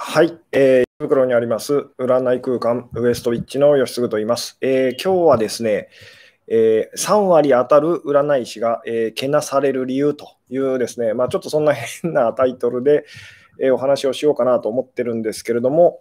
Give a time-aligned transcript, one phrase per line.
[0.00, 4.56] はい、えー、袋にあります占い空間ウエストウィッチの吉嗣と言います。
[4.60, 5.88] えー、今日はですね、
[6.46, 13.06] えー、3割当たる占い師が、えー、けなされる理由というですね、まあ、ちょっとそんな変なタイトルで、
[13.60, 15.98] えー、お話をしようかなと思ってるんですけれども、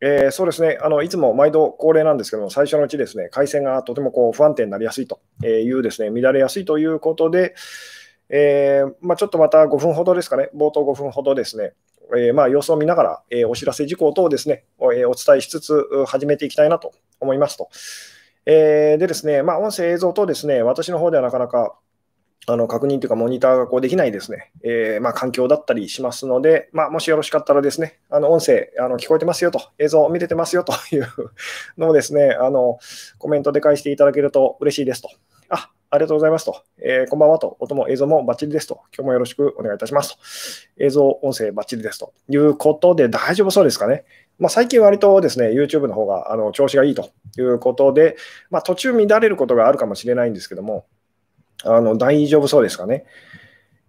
[0.00, 7.56] えー、そうですねあのいつも毎度恒例なんですけども、最初のうちですね、回線がとてもこう不安定になりやすいというですね、乱れやすいということで、
[8.28, 11.72] えーまあ、ちょっとまた5分ほどですかね、冒頭5分ほどですね、
[12.16, 17.68] えー、まあ、様子を見ながら、えー、お知らせ事項等をですね、お,、え、お伝えしつつ始めていきたいなと思いますと。
[18.46, 21.76] え、でですね、まあ、音声、映像とですね、私の方ではなかなか
[22.46, 31.06] あの確認というか、モニターがこうできないですね、えーまあ、環境だったりしますので、まあ、もしよろしかったらですね、あの音声あの聞こえてますよと、映像見れてますよという
[31.76, 32.78] のをですね、あの
[33.18, 35.10] コメントで返していただけると嬉しいですと。
[35.90, 42.12] ありがとうございますと、えー、こんばんはと、音も映像もバッチリですと、今日もよろしくお願いいたしますと、映像、音声バッチリですと。
[42.28, 44.04] いうことで大丈夫そうですかね。
[44.38, 47.10] まあ、最近割とですね、YouTube の方があの調子がいいと。
[47.38, 48.16] いうことで、
[48.50, 50.86] まあ、途中乱れることがあるかもしれないんですけども、
[51.64, 53.04] あの大丈夫そうですかね。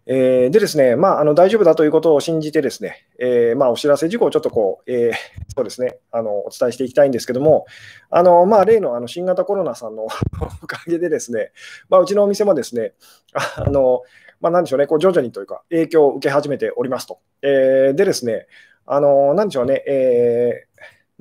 [0.05, 5.13] えー、でですね、まあ、あの大丈夫だということを信じてですね、えー、まあ、お知らせ事項をちょっとこう、えー、
[5.55, 7.65] そうですね、あのお伝えしていきたいんですけども、
[8.09, 10.07] あのまあ、例のあの新型コロナさんの
[10.63, 11.51] おかげでですね、
[11.89, 12.93] まあ、うちのお店もですね、
[13.33, 14.01] あの
[14.39, 17.19] まあ、なんでしょうね、こう徐々にというか、影響を受け始めておりますと。
[17.43, 18.47] えでですね、
[18.87, 20.71] あのなんでしょうね、えー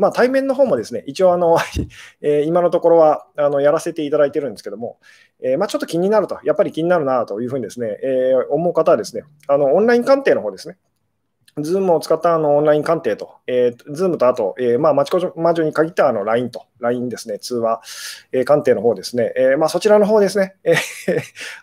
[0.00, 1.58] まあ、対面の方もですね、一応あの、
[2.22, 4.98] えー、今のところはあのやらせていただいてるんですけども、
[5.42, 10.76] えー、まあ、ちょっと気になると、やっぱり気になるなというふうにですね、えー、思う方はですね、あのオンライン鑑定の方ですね、
[11.58, 17.80] ズームを使ったあのオンライン鑑定と、えー、ズームとあと、えー、まあ、マチコ魔女に限ったあの LINE と、LINE ですね、通話、
[18.32, 20.76] えー、鑑定の方ですね、えーまあ、そちらの方ですね、えー、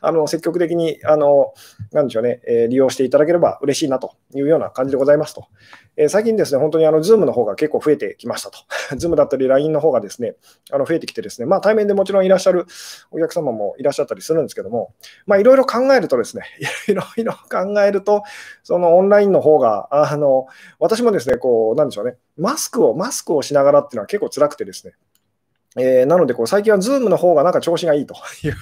[0.01, 1.53] あの積極的に、あの、
[1.91, 5.47] なんでしょうね、えー、利用していただければ嬉しいなというような感じでございますと。
[5.95, 8.59] えー、最近ですね、本当にあの、ズームの方が結構増えてきましたと。
[8.97, 10.35] ズームだったり LINE の方がですね、
[10.71, 12.65] あの増えてきてですね、まあ、対面でもちろんいらっしゃる
[13.11, 14.93] お客様もいらっしゃったりするんですけども、
[15.25, 16.43] まあ、いろいろ考えるとですね、
[16.87, 18.23] いろいろ考えると、
[18.63, 20.47] そのオンラインの方が、あの、
[20.79, 24.93] 私もですね、こう、なんでしょうね、マスクを、マスクをしながらっていうのは結構辛くてですね、
[25.77, 28.55] えー、なのでこう、最近は Zoom の方がなんか調子がいいと いう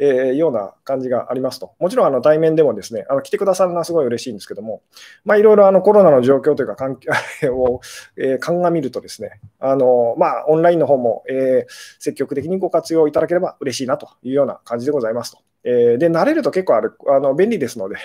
[0.00, 1.72] え、ような感じがありますと。
[1.78, 4.82] もちろんあの対面でもですね、あの来てくださるのはすごい嬉しいんですけども、
[5.24, 7.10] まあ、いろいろあのコロナの状況というか環境
[7.54, 7.80] を、
[8.16, 15.38] えー、鑑みるとですね、あのまあ、オンラインの方も、えー、積極的にご活用いただければ嬉しいなというような感じでございますと。
[15.64, 17.96] えー、で、慣れると結構あるあの便利ですので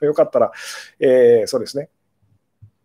[0.00, 0.52] よかったら、
[0.98, 1.90] えー、そうですね、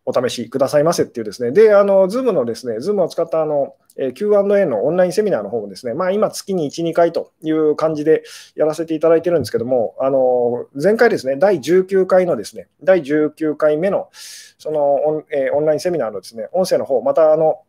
[0.09, 3.75] お試しくださいませっていうですね、で、あの、ズームのですね、ズームを使ったあの、
[4.13, 8.23] Q&A のオンラインセミナーの方もですね、まあ、今、月に1、2回という感じで
[8.55, 17.59] やらせていただいてるんですけども、あの前回ですね、第19回のですね、第19回目のそのオン,、えオンラインセミナーのですね、音声の方、またあの、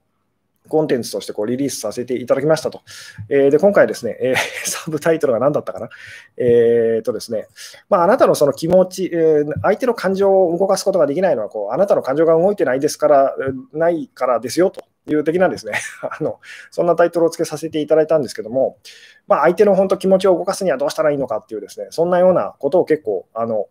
[0.69, 2.83] コンテンツとしてこうリリースさせていただきましたと。
[3.29, 4.37] えー、で今回ですね、えー、
[4.69, 5.89] サブタイトルが何だったかな。
[6.37, 7.49] えー、とですね、
[7.89, 13.37] まあ、あなたのその気持ち、えー、相手の感情を動かすことができないのはこう、あなたの感情が動いてないですから、
[13.73, 14.83] ないからですよと
[15.13, 18.79] いう的なですね あの、そんなタイトルをつけさせていただいたんですけども、
[19.27, 23.67] まあ、相手の本当気持ちを動かすにはどうしたらいいのかっていうですね、そんなようなことを結構、あの、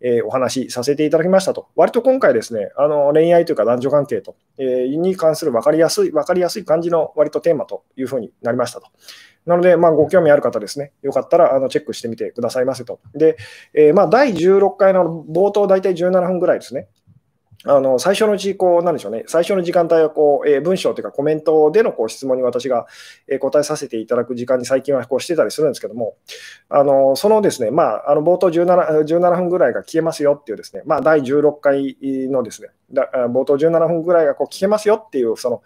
[0.00, 1.68] えー、お話しさせていただきましたと。
[1.76, 8.88] 割と今回ですね、あの恋愛というか男女関係と、えー、に関する分かりやすい、分かりやすい感じの割とテーマというふうになりましたと。
[9.46, 13.00] なので、まあ、ご興味ある方ですね、よかったらあのチェックしてみてくださいませと。
[13.14, 13.36] で、
[13.74, 16.88] えー、まあ、第16回の冒頭、大体17分ぐらいですね。
[17.64, 22.86] あの最初のうち、こう、なんでしょうね、最初の時間帯はこう、えー、文章というかコメントでのこう質問に私が、
[23.28, 26.16] えー、答えさせていただく時間に最近はこうしてたりするんですけども、
[26.68, 31.96] あのそのですね、まあ、あの冒頭 17, 17分ぐらいが消えますよっていうですね、まあ、第16回
[32.30, 35.62] のですね、だ冒頭17分ぐらいがこう消えますよっていう、その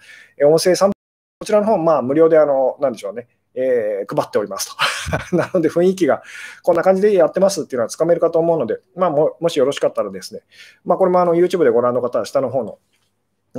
[0.49, 0.97] 音声サンプル、
[1.41, 4.77] こちらの方、まあ、無料で、あの、なんでしょうね、えー、配っておりますと。
[5.33, 6.23] なので雰囲気が
[6.63, 10.43] こんな感じでやってますっていうのはつかめるかと思うので、まあ、ももしよろしかったらですね、
[10.85, 12.79] まあ、これもあの YouTube でご覧の方は下の方の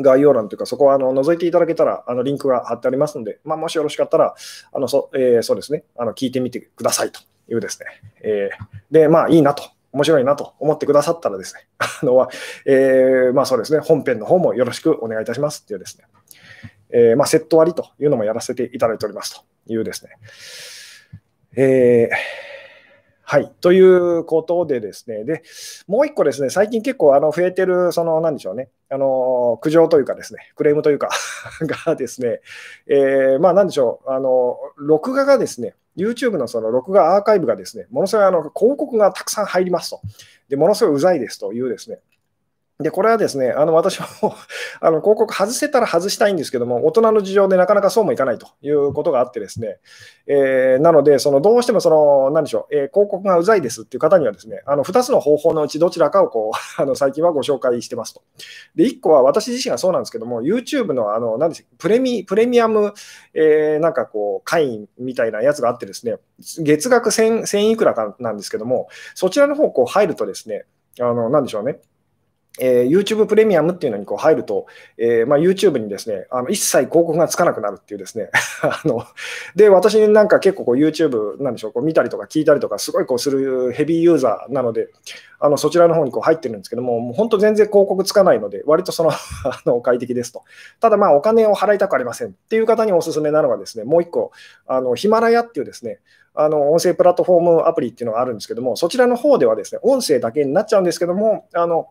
[0.01, 4.35] 概要欄というか、そこはあの覗いていただけたらあのリンクが貼ってありますので、まあ、もしよろしかったら、
[4.71, 7.19] あのそ,、えー、そうですね、あの聞いてみてくださいと
[7.49, 7.87] いうですね。
[8.21, 9.63] えー、で、まあいいなと。
[9.93, 12.29] 面白いなと思ってくださったらですね、 あのは、
[12.65, 16.03] えー、まあそうですね、本編の方もよろしくお願いいたしますっていうですね、
[16.91, 19.35] え、まあ、セット割りというのもやらせていただいております
[19.65, 20.11] というですね。
[21.59, 22.47] えー
[23.29, 23.51] はい。
[23.59, 25.43] ということでですね、で、
[25.85, 31.09] もう一個ですね、最近結構あの増えてる、その、なんでしょうね、あの、苦情というかですね、クレームというか
[31.85, 32.39] がですね、
[32.87, 39.99] えー、まあなんでしょう、あの、録画がですね、YouTube のその録画アーカイブがですね、ものすごいあの広告がたくさん入りますと。
[40.47, 41.99] で、ものすごいうざいですというですね、
[42.79, 44.05] で、これはですね、あの私も
[44.81, 49.79] あの広告外せたら外したいんですけども、大人の事情でなかなかそうもいかないということがあってですね、
[50.27, 58.21] えー、なので、そのどうしてもその、なんでしょう、えー、広告がうざいですっていう方にはですね、あの2つの方法のうちどちらかをこう あの最近はご紹介してますと。
[58.75, 62.93] で、1個は私自身がそうなんですけども、YouTube のあの、なんでしょう、プレミプレミアム、
[63.33, 66.17] えー、なんかこう、会員みたいなやつがあってですね、
[66.59, 70.65] 月額 1000, いくらかなんですけども、そちらの方こう入るとですね、
[70.99, 71.79] あの、なんでしょうね。
[72.59, 74.65] えー、YouTube プレミアムっていうのにこう入ると、
[74.97, 78.29] えーまあ、YouTube にですねあの一切広告がつかなくなるっていうですね
[78.61, 79.05] あの
[79.55, 84.89] で私なんか結構こう YouTube なんでしょうこう見たりとか聞いたりとかすごいこうするヘビーユーザーなので
[85.39, 89.11] あのそちらの方にこう入ってるんですけどももう本当全然広告つかないので割とその
[89.45, 90.43] あの快適ですと。
[90.79, 94.31] ただまあお金を払いたくありませんっていう方におすすめなのがですねもう一個
[94.65, 95.99] あのヒマラヤっていうですね
[96.33, 101.89] あの音声プラットフォームアプリっていうのがあるんですけどもそちらの方ではですね音声だけになっちゃうんですけどもあの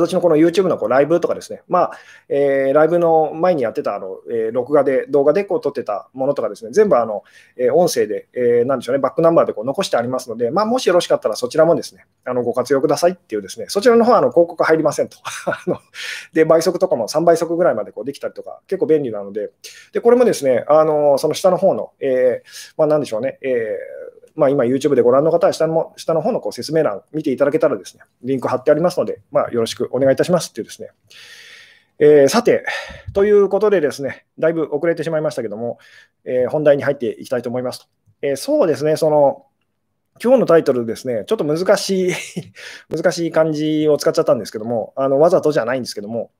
[0.00, 1.92] 私のこの YouTube のこうライブとかですね、まあ
[2.28, 7.22] えー、ライブの前にやってたあの、えー、録画で、動画でこう撮ってたものとかですね、全部あの、
[7.56, 15.18] えー、音声で、えー、なんでしょうね、バックナンバーでこう残してありますので、まあ、もしよろしかったらそちらもですね、あのご活用くださいっていうですね、そちらの方はあの広告入りませんと。
[16.32, 19.50] で、倍速とかも3倍速ぐらいまでこうできたりとか、結構便利なので、
[19.92, 30.90] でこれもですね、あのその下の方の、えーまあ、なんでしょうね、えーまあ、今 YouTube でご覧の方は下の下の方のこう説明欄見ていただけたらですね、リンク貼ってありますので、まあ、よろしくお願いいたしますっていうですね。
[32.00, 32.64] えー、さて、
[33.12, 35.78] ということでですね、だいぶ遅れてしまいましたけども、
[36.24, 37.86] えー、本題に入っていきたいと思いますと。
[38.22, 39.46] えー、そうですね、その、
[40.22, 42.12] 今日のタイトルですね、ちょっと難しい
[42.88, 46.30] 難しい漢字を使っちゃったんですけども、あのわざとじゃないんですけども、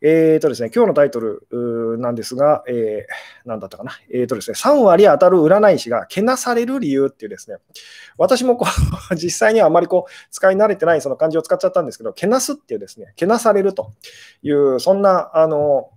[0.00, 7.56] えーとですね、今日のタイトルなんですが、えー、なんだったかな、えーとですね、3割当たる占い師がけなされる理由っていうですね、
[8.16, 8.64] 私もこ
[9.10, 13.92] う 実際にはあまりこう使い慣れてないその漢字を使っちゃったんですけど、けなすっていうですね、けなされると
[14.42, 15.90] いう、そんな、あの、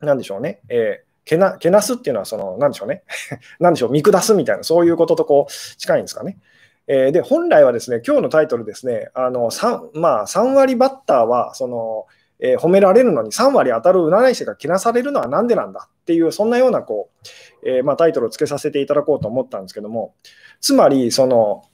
[0.00, 3.02] なんでしょうね、えーけな、けなすっていうのは、その、なんでしょうね。
[3.60, 6.38] なんでしょう、見下すみたいな、そういうこととこう、近いんですかね。
[6.86, 12.06] えー、で、本来はですね、今日のタイトルですね、あの、3、まあ、3割バッターは、その、
[12.40, 17.10] えー、褒められるのに3割当たる占い師がけなされるのはなんでなんだっていう、そんなような、こ
[17.62, 20.14] う、えー、まあ、タイトルをつけさせていただこうと思ったんですけども、
[20.62, 21.64] つまり、その、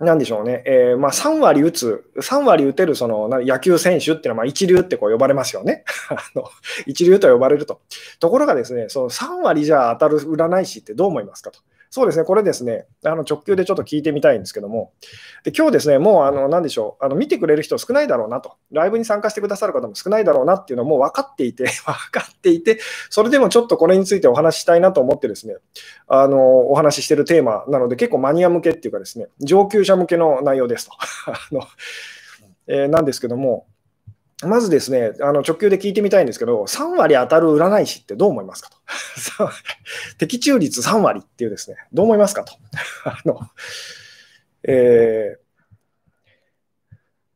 [0.00, 6.44] なんでしょうね、えー、まあ、3割打つ、3割打てるその野球選手っていうのはまあ一流ってこう呼ばれますよね あの。
[6.86, 7.80] 一流と呼ばれると。
[8.20, 11.58] ところがですね、その3割じゃ当たる占い師ってどう思いますかと。
[11.90, 14.92] そうですね、これですね、あの直球でちょっと聞いてみたいんですけども、
[15.44, 17.04] で今日ですね、もうあの何でしょう。
[17.04, 25.56] あの、見てくれる人少ないだろうなと、ライブに参加してくださる方も少ないだろうなっていうのも分かっていて、 分かっていて、それでもちょっとこれについてお話ししたいなと思ってですね、
[26.06, 30.92] あのお話ししてるテーマなので、結構マニア向けっていうかですね、上級者向けの内容ですと。
[31.30, 31.62] あの
[32.70, 33.66] えー、なんですけども、
[34.44, 38.76] まずですね、あの直球で聞いてみたいんですけど、3割当たる占い師ってどう思いますかと。
[40.18, 42.52] 的中率3割っていうですね、どう思いますかと。
[43.04, 43.40] あの
[44.62, 45.48] えー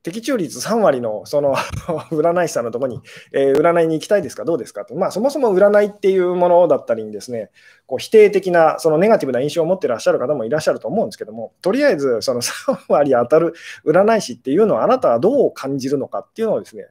[0.02, 1.54] 的中率3割のその
[2.10, 3.02] 占い師さんのところに、
[3.32, 4.84] えー、占いに行きたいですか、どうですか？
[4.84, 7.50] と、まあ、そもそも占いっていうものだったりにですね、
[7.86, 16.88] こう否定的な、そのネガティブな印象を持ってらっしゃる方もいらっしゃると思うんですけども、とりあえずその3割当たる占い師っていうのをあなたはどう感じるのかっていうのをですね、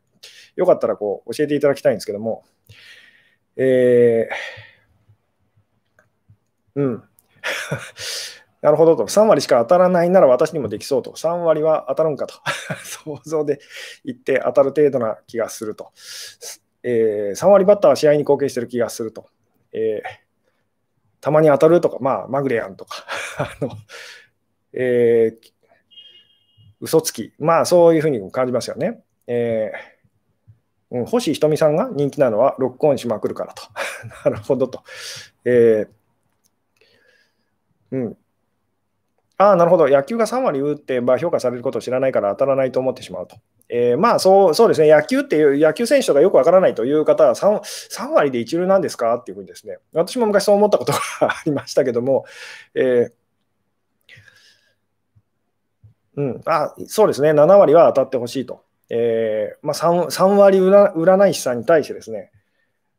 [0.56, 2.44] よかったらこう教えていただきたいんですけども、
[3.56, 7.04] えー、うん。
[8.62, 9.08] なるほどと。
[9.08, 11.12] 3割しか当たらないなら私にもできそうと。
[11.12, 12.36] 3割は当たるんかと。
[12.86, 13.60] 想像で
[14.06, 15.92] 言って当たる程度な気がすると。
[16.84, 19.28] えー、3割バッターは試合に貢献してる気がすると。
[19.74, 23.06] えー、たまに当たるとか、まあ、まぐれやんとか。
[23.38, 23.72] あの
[24.74, 25.52] えー、
[26.80, 27.34] 嘘つき。
[27.40, 29.04] まあ、そういうふうに感じますよね。
[29.26, 29.91] えー、
[30.92, 33.64] うん、星ひとみさんが人気なのはロックオンしまくるからと。
[34.30, 34.84] なるほどと。
[35.46, 36.02] えー
[37.92, 38.18] うん、
[39.38, 39.90] ああ、なるほど。
[39.90, 43.38] 野球が3割打って、まあ、評価されることを知らないから当たらないと思ってしまうと。
[43.74, 52.26] えー、まあそうそうですね、野球っていう、野球選手とかよくわからないという方は3、3割で一流なんですかっていうふうにですね、私も昔そう思ったことがありましたけども、
[52.76, 53.12] えー
[56.18, 58.64] うん、あそうですね、7割は当たってほしいと。
[58.94, 62.30] えーまあ3、3, 割占い師さんに対してですね、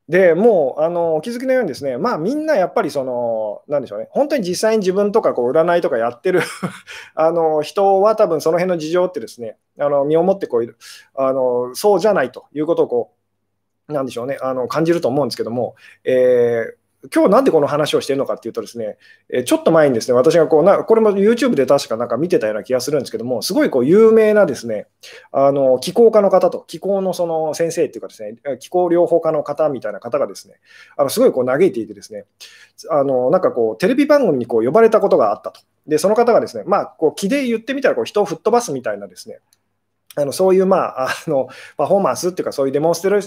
[0.08, 6.40] でもうあのお気づきのようにですね、まあ、みんなやっぱりその、なんでしょうね、本当に実際に自分とかこう占いとかやってる
[7.14, 10.76] あの人は多分その辺の事情ってですね、あの身をもってこう
[11.14, 13.12] あのそうじゃないということをこ
[13.88, 16.81] う、なんでしょうね、あの感じると思うんですけども、えー
[17.12, 18.96] 今日なんでこの話をしてるのかっていうとですね、
[19.28, 24.86] えちょっと前にですね、私がこうな、これも YouTube で確かなんか見てたような気がするんですけども、すごいこう有名なですね、
[25.32, 30.54] あの、気候家の方と、気候のその先生っていうかですね、気候療法家の方みたいな方がですね、
[30.96, 32.24] あのすごいこう嘆いていてですね、
[32.90, 35.60] あの、なんかこう、テレビ番組にこう呼ばれたことがあったと。
[35.86, 39.40] で、その方がですね、まあ、こう気で言ってみたらこう人を吹っ飛ばすみたいなですね、
[40.14, 43.20] あのそういう、まあ、 あのパフォーマンスっていうか、そういうデモンストレ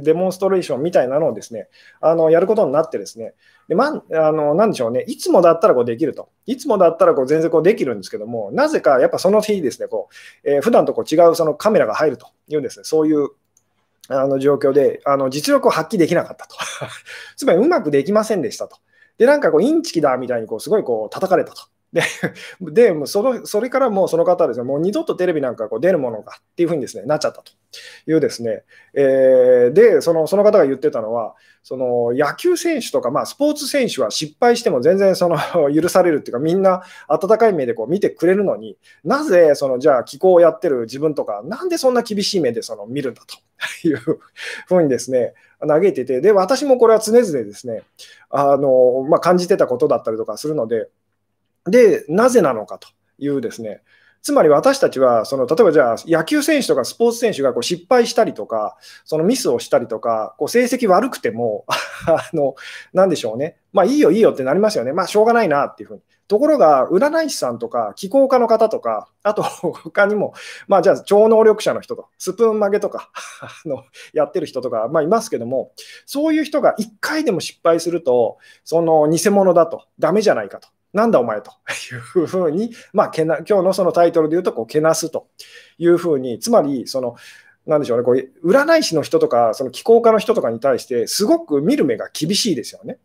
[0.00, 1.68] デモンストレーションみたいなのをですね、
[2.00, 3.34] あのやることになってですね、
[3.68, 10.08] でまあのなんでしょうね、いつもだったらこうできると、いつもだったらこう全然こうできるんですけども、なぜかやっぱその日ですね、こ
[10.44, 13.28] うえー、普段とこう違うそのカメラが入るというですね、そういう
[14.08, 16.56] あの状況で、あの実力を発揮できなかったと。
[17.36, 18.78] つまりうまくできませんでしたと。
[19.18, 21.62] で、なんかこう、インチキだみたいにこうすごいこう叩かれたと。
[21.92, 22.02] で、
[22.60, 27.52] でもそのそれからもうその方はですね、もう二度とテレビなんかこう出るものがっていうふうにですね、なっちゃったと
[28.06, 28.64] いうですね、
[28.94, 35.36] えー、で、そのその方が言ってたのは、その野球選手とか、まあ、スポーツ選手は失敗しても全然その
[35.74, 43.98] 許されるっていうか、みんな温かい目でこう見てくれるのに、なぜそのじゃあ気候をやってる自分とか、なんでそんな厳しい目でその見るんだという
[44.66, 45.34] ふうにですね、
[45.66, 47.82] 嘆いてて、で、私もこれは常々ですね、
[48.30, 50.88] あのまあ、感じてたことだったりとかするので、
[51.70, 53.82] で、なぜなのかというですね、
[54.22, 61.64] つまり私たちは、その例えばじゃあ野球選手とかスポーツ選手がこう失敗したりとか、そのミスをしたりとか、こう成績悪くても、
[62.06, 62.54] あの、
[62.92, 66.02] なんでしょうね、まあいいよいいよってなりますよね、まあしょうがないなっていうふうに。
[66.26, 70.34] ところが、占い師さんとか、気候家の方とか、あと他にも、
[70.66, 73.10] まあじゃあ超能力者の人と、スプーン曲げとか
[73.40, 75.72] あのやってる人とか、まあいますけども、
[76.04, 80.68] そういう人が1回でも失敗すると、その偽物だと、ダメじゃないかと。
[80.92, 81.52] なんだお前と
[81.92, 85.28] いうふうに、まあ、けな今日のそのタイトルで言うとこう、けなすと
[85.78, 87.16] いうふうに、つまり、その、
[87.66, 92.98] なんでしょうね、こう占い師の人とか、その気候家の人とかに対して、すごく見る目が厳しいですよね。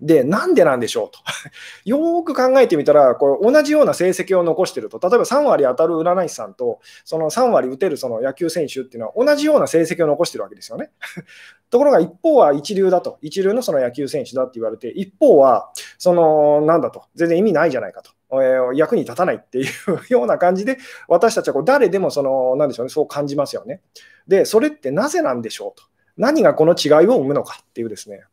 [0.00, 1.18] で、なんでなんでしょうと。
[1.84, 10.90] よーく考えてみたら、これ同じような成績を残してると、例えば3割当たる占い師さんと、その3割打てるその野球選手っていうのは同じような成績を残してるわけですよね。
[11.70, 18.10] ところが一方は一流だと、一流のその野球選手だって言われて、一方は、その、なんだと、全然意味ないじゃないかと。
[18.42, 19.66] え、役に立たないっていう
[20.10, 20.78] ような感じで、
[21.08, 23.80] 私たちはこう誰でもその、なんでしょうね、そう感じますよね。
[24.26, 25.84] で、それってなぜなんでしょうと。
[26.16, 28.24] 何がこの違いを生むのかっていうですね。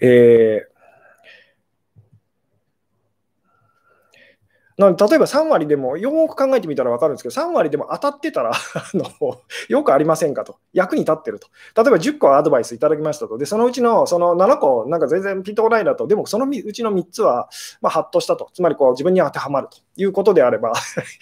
[0.00, 0.78] えー
[4.78, 8.56] な例えば3割でも、よく考えてみたら分かるんですけど、3割でも当たってたら あ
[8.94, 9.06] の、
[9.68, 11.48] よくありませんかと、役に立ってると。
[11.76, 17.48] 例えば10個アドバイスいただきましたと、でそのうちのその7個、なんか全然ピンとこないだと、でもそのうちの3つは、
[17.80, 20.72] まあ、ハッとしたと、つまりこう自分に当てはまるということであれば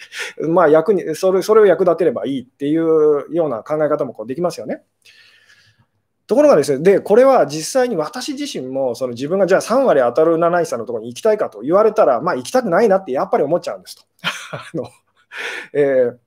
[0.47, 4.83] まあ役にそれ、それを役立てればいいっていうような考え方もこうできますよね。
[6.27, 14.03] ところがですね、で、これは実際に私自身も、その自分がじゃあ3割当たる七井さんのところに行きたいかと言われたら、まあ行きたくないなってやっぱり思っちゃうんですと。
[14.51, 14.89] あの
[15.73, 16.17] えー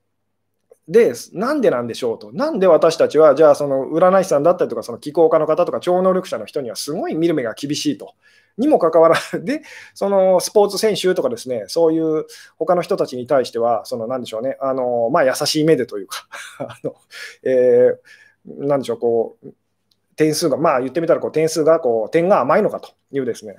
[0.88, 2.32] で、なんでなんでしょうと。
[2.32, 8.14] なんで私たちは、じゃあその占い師さんだったりとか、その気候家の方とか超能力者の人にはすごい見る目が厳しいと。
[8.58, 9.62] にもかかわらず、で、
[9.94, 12.26] そのスポーツ選手とかですね、そういう
[12.58, 16.26] 他の人たちに対しては、そのなんでしょうね、あのまあ、優しい目でというか
[16.58, 16.96] あの、
[17.44, 19.48] えー、なんでしょう、こう、
[20.20, 23.56] 点数が、まあ言ってみたらこう点数がこう、点が甘いのかというですね。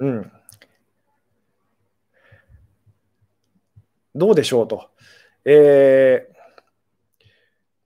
[0.00, 0.32] うん。
[4.16, 4.90] どうでしょうと。
[5.44, 6.30] えー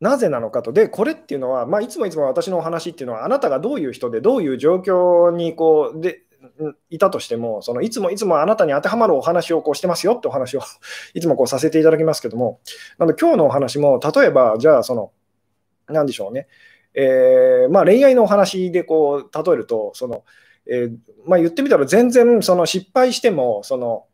[0.01, 0.71] なぜなのかと。
[0.71, 6.24] で、これっていうのは、まあ、いつもいつも私のお話っていうのは、あなたがどういう人で、どういう状況にこうで
[6.91, 10.61] いたとしても、そのいつもいつもあなたに当てはまるお話をこうしてますよってお話を
[11.15, 12.61] いつもこうさせていただきますけども、
[12.99, 15.13] なので今日のお話も、例えば、じゃあ、その、
[15.87, 16.47] なんでしょうね、
[16.95, 20.25] えー、まあ、恋愛のお話でこう例えると、その
[20.67, 20.97] えー、
[21.27, 24.07] まあ、言ってみたら全然その失敗しても、その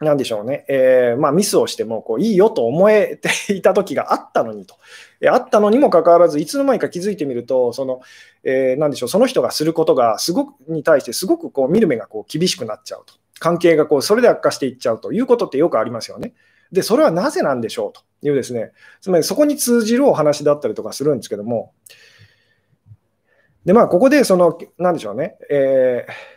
[0.00, 4.76] なんでしょうね、えー、まあ、ミスをしてもこういいよと思えていた時があったのにと、
[5.20, 8.00] えあったのにもかかわらず、いつの間にか気づいてみると、その、
[8.42, 16.34] えー、でしょう、その人がすることがすごくに対してすごくこう見る目がこう厳しくなっちゃうと、関係がこうそれで悪化していっちゃうということってよくありますよね。
[16.72, 21.72] で、それはなぜなんでしょうというですね、つまりそこに通じるお話だったりとかするんですけども、
[23.64, 26.33] で、まあ、ここで、その、なんでしょうね、えー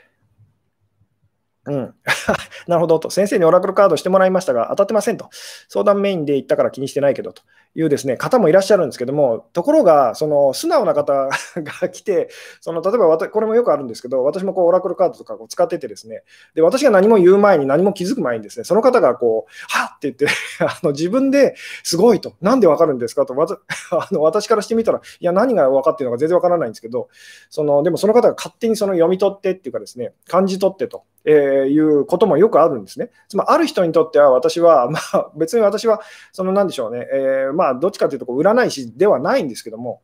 [1.68, 1.94] うん、
[2.68, 5.30] なるほどと、先生にオラクルカードしてもらいましたが、当たってませんと、
[5.68, 7.44] 相談メインで言ったから気にしてないけどと。
[7.78, 11.14] いうですね方もいらっしゃるんですけども、ところが、その素直な方
[11.62, 16.24] が来て、その例えば私これもよくあるんですけど、私もこうオラクルカードとかこう使ってて、ですね。
[16.56, 20.28] で私が何も言う前に、何も気づく前に、ですねその方がこう、はっって言って
[20.64, 27.10] あの自分ですごいと、なんでわかるんですかと、あの私からしてみたら、いや、何が分かってるのか全然わからないんですけど、
[27.50, 31.04] そのでもその方が勝手にその読み取ってっていうかですね、感じ取ってと。
[31.28, 33.10] えー、いうこともよくあるんですね。
[33.28, 40.02] つまり、ある人にとっては、私は、 まあ、別に私は、その、なんでしょうね、え、まあ、どっちかというと、占い師ではないんですけども、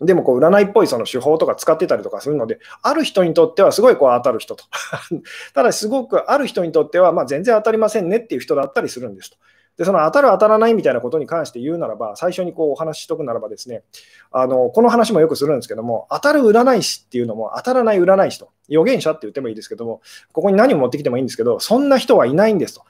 [0.00, 4.64] でもこう占いっぽいその手法とか使ってたりとかするので、ある人にとってはすごいこう当たる人と。
[5.54, 9.36] ただすごくある人にとってはま全然当たりませんねっていう人だったりするんですと。
[9.76, 13.82] で、その当たる当たらないみたいなことに関して言うならば、最初にこうお話ししとくならばですね、
[14.30, 20.02] あの、この話もよくするんですけども、当たる占い師っていうのも当たらない占い師と、預言者って言ってもいいですけども、
[20.32, 22.82] ここに何を持ってきてもいいんですけど、そんな人はいないんですと。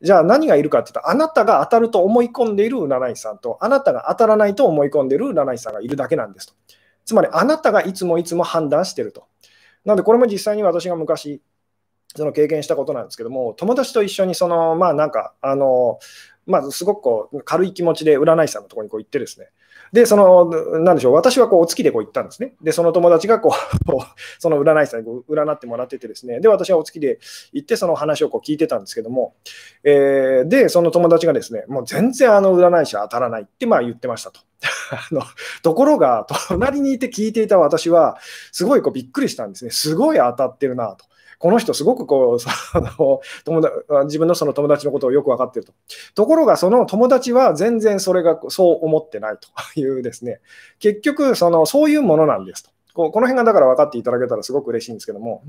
[0.00, 6.54] じゃあ何がいるかっていうと、あなたが当たると思い込んでいる占い師さんと、あなたが当たらないと思い込んでいる占い師さんがいるだけなんですと。
[7.04, 9.24] つまり、あなたがいつもいつも判断してると。
[9.84, 11.42] なので、これも実際に私が昔、
[12.16, 15.98] その経験したことなんですけども、友達と一緒に、その、まあなんか、あの、
[16.46, 19.48] まずすごくこう軽い気持ちで占い師さんのところにこう行ってですね、
[19.92, 22.54] で、その、なんでしょう、私はこうお月でこう行ったんですね。
[22.62, 23.92] で、その友達がこう、
[24.38, 27.18] その占い師さんにこう占ってもらっててですね、で、私はお月で
[27.52, 29.34] 行って、その話をこう聞いてたんですけども、
[29.84, 34.40] えー、で、その友達がですね、もう全然あの占い師は当たらないってまあ言ってましたと。
[34.90, 35.22] あの
[35.62, 38.18] ところが、隣にいて聞いていた私は、
[38.52, 39.70] すごいこうびっくりしたんですね。
[39.70, 41.07] すごい当たってるなと。
[41.38, 43.74] この人すごくこう、 その友達
[44.06, 45.72] 自分のその友達のことをよく分かってると。
[46.14, 50.40] ところが、その友達は全然それがそう思ってないというですね、
[50.78, 52.70] 結局その、そういうものなんですと。
[52.94, 55.42] この辺がだから分かっていただけたらすごく嬉しいんですけども。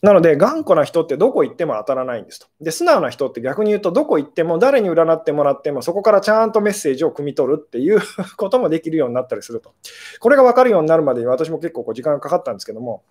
[0.00, 2.46] なので、頑固な人ってどこ行っても当たらないんですと。
[2.60, 8.00] で、素直な人って逆に言うと、どこ行っても誰に占ってもらっても、そこからちゃんとメッセージを汲み取るっていう
[8.36, 9.72] こともできるようになったりすると。
[10.20, 13.02] これが分かるようになるまでに私も結構こう時間がかかったんですけども、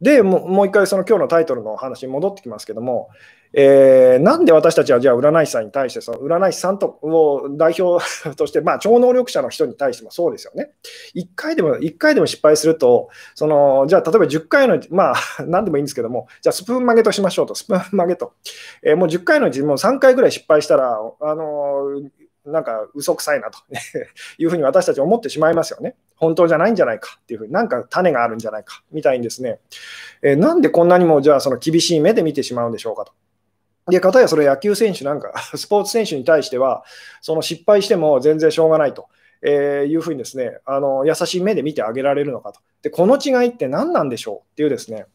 [0.00, 3.08] でもうもう一回その今日のタイトルの話に戻ってきますけども、
[3.52, 8.04] えー、なんで私たちはじゃあ占い師さんに対してその占い師さんとを代表
[8.36, 10.72] として、まあ、超能力者の人に対してもそうですよね。
[11.14, 15.14] 1回でも1回でも失敗するとそのじゃあ例えば10回のまあ
[15.46, 18.34] 何でもいいんですけどもじゃあスプーン曲げとしましょうとスプーン曲げと、
[18.82, 22.00] えー、もう10回のうちもう3回ぐらい失敗したらあの
[22.44, 23.58] なんか嘘くさいなと
[24.38, 25.96] いうふうに私たち思ってしまいますよね。
[26.16, 29.60] 本当じゃないんじゃないかっていうふうに、なんか種があるんじゃないかみたいにですね、
[30.22, 33.12] えー、なんでこんなにもじゃあその厳しい目で見てしまうんでしょうかと。
[33.90, 36.84] で、かたやそれ野球選手なんか、 スポーツ選手に対しては、
[37.20, 39.08] その失敗しても全然しょうがないと。
[39.42, 42.60] えー、いうふうにですねあの優しい目で見てあげられるのかと。
[42.82, 45.06] で、この違いって何なんでしょうっていうですね。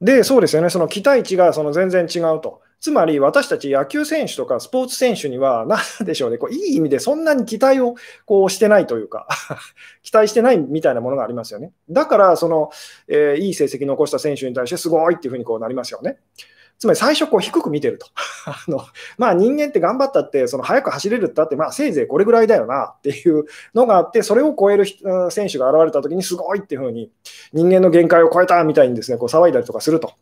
[0.00, 2.60] で、そうですよね、その期待値がその全然違うと。
[2.84, 7.94] つまり私たち野球選手とかスポーツ選手には、 なんでしょうね、こういい意味でそんなに期待を
[8.26, 9.26] こうしてないというか
[10.04, 11.72] 期待してないみたいなものがありますよね。
[11.88, 12.68] だからその、
[13.08, 16.18] えー、いい成績残した選手に対してすごいっていうふうにこうなりますよね。
[16.78, 18.06] つまり最初こう低く見てると。
[18.46, 18.84] あの
[19.16, 24.84] まあ、人間って頑張ったって、その速く走れるってあって、まあ、せいぜいこれぐらいだよなっていうのがあって、それを超える
[25.30, 27.10] 選手が現れたときに、すごいっていうふうに、
[27.52, 30.12] 人間の限界を超えたみたいにですね、こう騒いだりとかすると。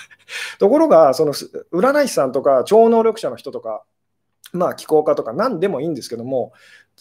[0.58, 3.82] ところが、その占い師さんとか超能力者の人とか、
[4.52, 6.52] まあ、気候家とか何でもいいんですけども、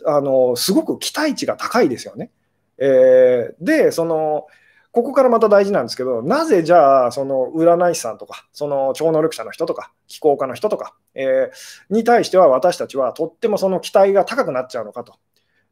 [0.06, 2.32] あのすごく期待値が高いですよね。
[2.78, 4.48] えー、で、その、
[4.96, 15.16] ここからまた大事なんですけど、なぜじゃあ、その占い師さんとか、その超能力者の人とか、気候家の人とか、えー、に対しては私たちはとってもその期待が高くなっちゃうのかと。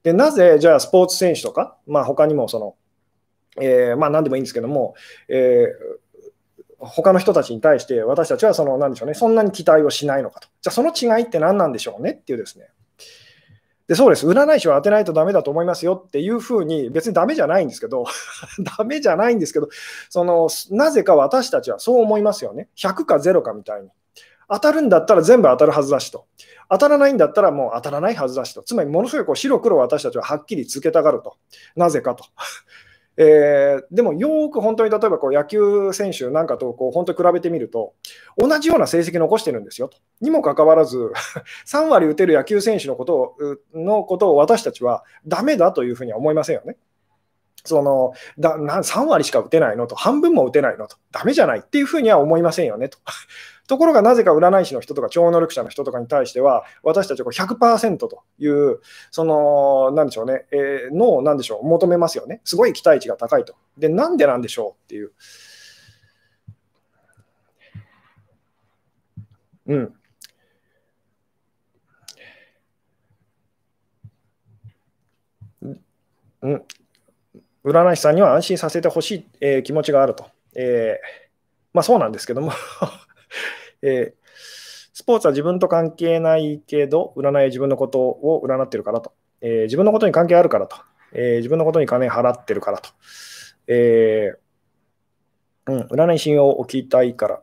[0.04, 2.76] で、なぜじゃあスポーツ選手とか、まあ他にもその、
[3.62, 4.94] えー、まあ何でもいいんですけども、
[5.30, 10.50] えー、他の人たちに対して私たちはその、なんでしょうね、そんなに期待をしないのかと。
[10.62, 12.68] じゃあその違いって何なんでしょうねっていうですね、
[13.88, 18.06] でそうです、占い師は当てないとダメだと思いますよっていうふうに、別にダメじゃないんですけど、
[18.78, 19.67] ダメじゃないんですけど、
[20.10, 22.69] そのなぜか私たちはそう思いますよね。
[22.78, 23.89] 100か0かみたいに。
[24.50, 26.26] 当たるんだったら全部当たるはずだしと。
[26.69, 28.63] 当たらないんだったらもう当たらないはずだしと。
[28.63, 31.36] つまり、ものすごいこう白黒私たちははっきりつけたがると。
[31.76, 32.26] なぜかと。
[33.17, 37.93] えー、でもよく本当に例えばこう野球選手なんかとこう本当に比べてみると
[38.38, 39.97] 同じような成績残してるんですよと。
[40.21, 41.12] にもかかわらず
[41.67, 43.36] 3割打てる野球選手のことを
[43.73, 46.78] のことを私たちはダメだというふうには思いませんよね。
[47.65, 52.97] そのだな3割しか打てないのと半分も打てないのとダメじゃないっていうふうには思いませんよねと。
[53.67, 58.80] ところがなぜか占い師の人とか超能力者の人とかに対しては、私たちは100%という、
[59.12, 62.41] その、なんでしょうね、えー、の、なんでしょう、求めますよね。
[62.43, 63.56] すごい期待値が高いと。
[63.78, 65.12] で、なんでなんでしょうっていう。
[69.67, 69.93] うん。
[76.41, 76.63] うん、
[77.63, 80.26] 占い師さんには安心させてほしい、えー、気持ちがあると。
[80.56, 81.23] えー、
[81.73, 82.52] まあそうなんですけども
[83.82, 84.24] えー、
[84.93, 89.13] スポーツは自分と関係ないけど、占いは自分のことを占ってるからと。
[89.41, 90.78] えー、自分のことに関係あるからと。
[91.13, 92.89] えー、自分のことに金払ってるからと。
[93.67, 97.41] えー、うん、占い信用を置きたいから。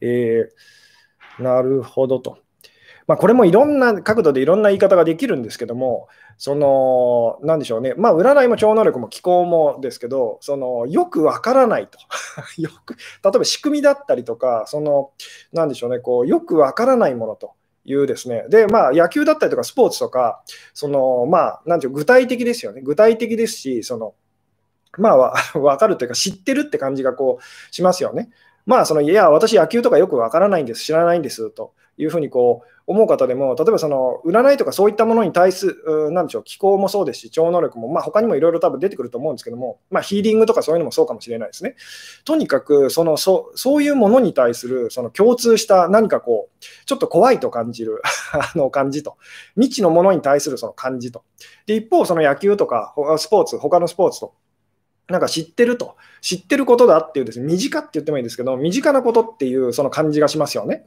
[0.00, 2.38] えー、なるほどと。
[3.06, 6.08] まあ、これもいろんな角度でいろんな言い方ができるんですけども、
[6.38, 11.98] その、なんでしょうね、まあ、占いも超能力も気候もですけど、そのよくわからないと
[12.56, 15.10] よく、例えば仕組みだったりとか、その、
[15.52, 17.52] なんでしょうね、こうよくわからないものと。
[17.90, 18.44] いうですね。
[18.50, 20.42] で、まあ、野球だったりとかスポーツとか、
[20.74, 22.82] その、まあ、なんていう具体的ですよね。
[22.82, 24.14] 具体的ですし、その、
[24.98, 28.28] まあ、 わかるというか、知ってるって感じがこう、しますよね。
[28.68, 41.76] まあ、その、いや、私野球とかよくわからないんです、知らないんですというふうにこう、思う方でも、例えばその占いとかそういったものに対する、なんでしょう、気候もそうですし、超能力も、まあ、他にもいろいろ多分出てくると思うんですけども、まあ、ヒーリングとかそういうのもそうかもしれないですね。
[42.26, 48.02] とにかくそのそ、そういうものに対するその共通した何かこう、ちょっと怖いと感じる
[48.32, 49.16] あの感じと、
[49.54, 51.22] 未知のものに対するその感じと。
[51.66, 54.34] で、一方、その野球とかスポーツ、他のスポーツと、
[55.08, 60.86] なんか知ってると、知ってることだっていうですね、身近って言ってもいいんですけど、身近なことっていうその感じがしますよね。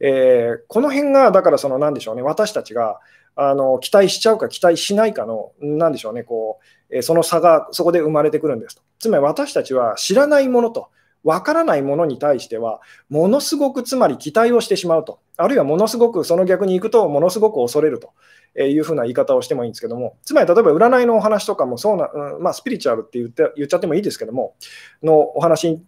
[0.00, 3.00] えー、この辺が、だからその、何でしょうね、私たちが
[3.34, 6.58] あの期待しちゃうか期待しないかの、何でしょうね、こ
[6.90, 8.82] う、えー、その差がそこで生まれてくるんですと。
[8.98, 10.88] つまり私たちは知らないものと、
[11.26, 18.12] わからないものに対しては、ものすごくつまり期待をしてしまうと、あるいはものすごくその逆に行くと、ものすごく恐れると。
[18.58, 24.54] いうふうな言い方をしてもいいんですけども、つまり例えば占いのお話とかもそうな、うん、まあ、スピリチュアルって言って言っちゃってもいいですけども、
[25.02, 25.78] のお話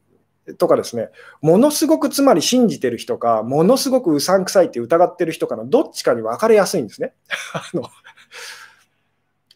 [0.58, 1.08] とかですね、
[1.40, 7.14] ものすごくつまり信じてる人か、ものすごくうさんくさいって疑ってる人かのどっちかに分かれやすいんですね。
[7.54, 7.88] あの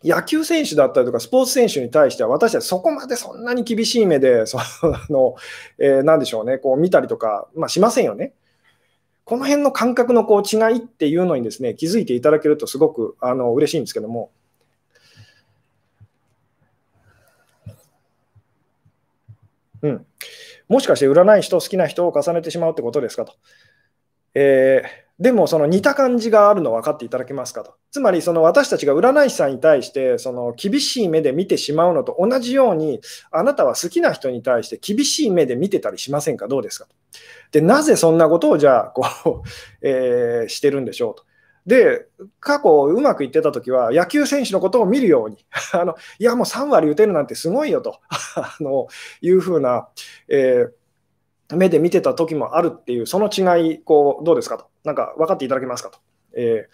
[0.05, 4.59] 野球選手だったりとかスポーツ選手に対しては私はそこまでそんなに厳しい目で そ
[5.11, 5.37] の、
[5.79, 8.33] えー、でしょうねこう見たりとか、まあ、しませんよね。
[9.25, 14.31] この辺の感覚のこう違いっていうのにですね気づいていただけるとすごくあの嬉しいんですけども。
[19.83, 20.07] うん、
[20.69, 23.35] もしかして占い師と好きな人を重ねてしまうってことですかと。
[24.35, 27.75] えー、でも、その似た感じがあるの分かっていただけますかと。
[27.93, 36.49] つまり、その私たちが占い師さんに対して、その厳しい目で見てしまうのと同じように、あなたは好きな人に対して厳しい目で見てたりしませんか？
[36.49, 36.87] どうですか？
[36.87, 36.95] と。
[37.53, 39.49] で、なぜそんなことをじゃあ、こう、
[39.89, 41.25] えー、してるんでしょうと。
[41.67, 42.07] で、
[42.41, 48.01] 過去うまくいってた時は、野球選手のことを見るように、 あのいや、もう3割打てるなんてすごいよと
[48.35, 48.89] あの
[49.21, 49.87] いうふうな、
[50.27, 50.73] えー、
[51.57, 55.99] 目で見てた時もあるっていう、その違い、こうどうですかと、なんか分かっていただけますかと。
[56.35, 56.69] え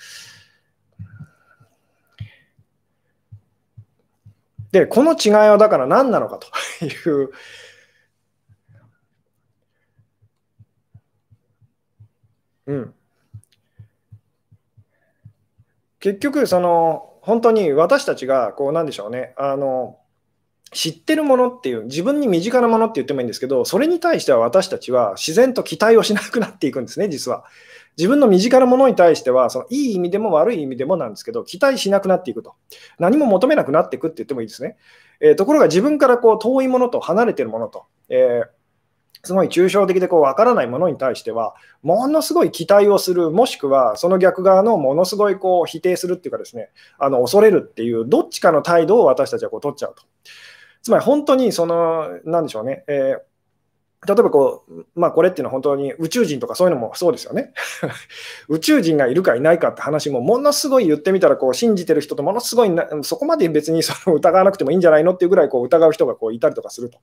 [4.70, 7.30] ー、で、この違いはだから何なのかという。
[12.66, 12.94] うん
[16.00, 19.97] 結局、その本当に私たちが、こうなんでしょうね、あの
[20.72, 27.44] 知ってるものっていう、自分に身近なものって言ってもいいんですけど、それに対しては私たちは自然と期待をしなくなっていくんですね、実は。
[27.96, 32.54] 自分の身近なものに対しては、そのいい意味でも悪い意味でもなんですけど、期待しなくなっていくと。
[32.98, 34.76] 何も求めなくなっていくって言ってもいいですね。
[35.20, 38.58] えー、ところが自分からこう遠いものと離れてるものと、えー
[39.24, 50.02] すごい抽象的でこう分からないものに対しては、ものすごい期待をする、もしくはその逆側のものすごいこう否定するっていうかですね、あの恐れるっていう、どっちかの態度を私たちはこう取っちゃうと。
[50.82, 53.28] つまり本当にその、なんでしょうね、えー
[54.06, 57.52] 例えばこう、まあ、これっていうのは本当に宇宙人とかそういうのもそうですよね。
[58.48, 66.98] 宇宙人がいるかいないかって話もものすごい言ってみたらこう信じてる人とものすごいなそこまで別にその疑わなくてもいいんじゃないのっていうぐらいこう疑う人がこういたりとかすると。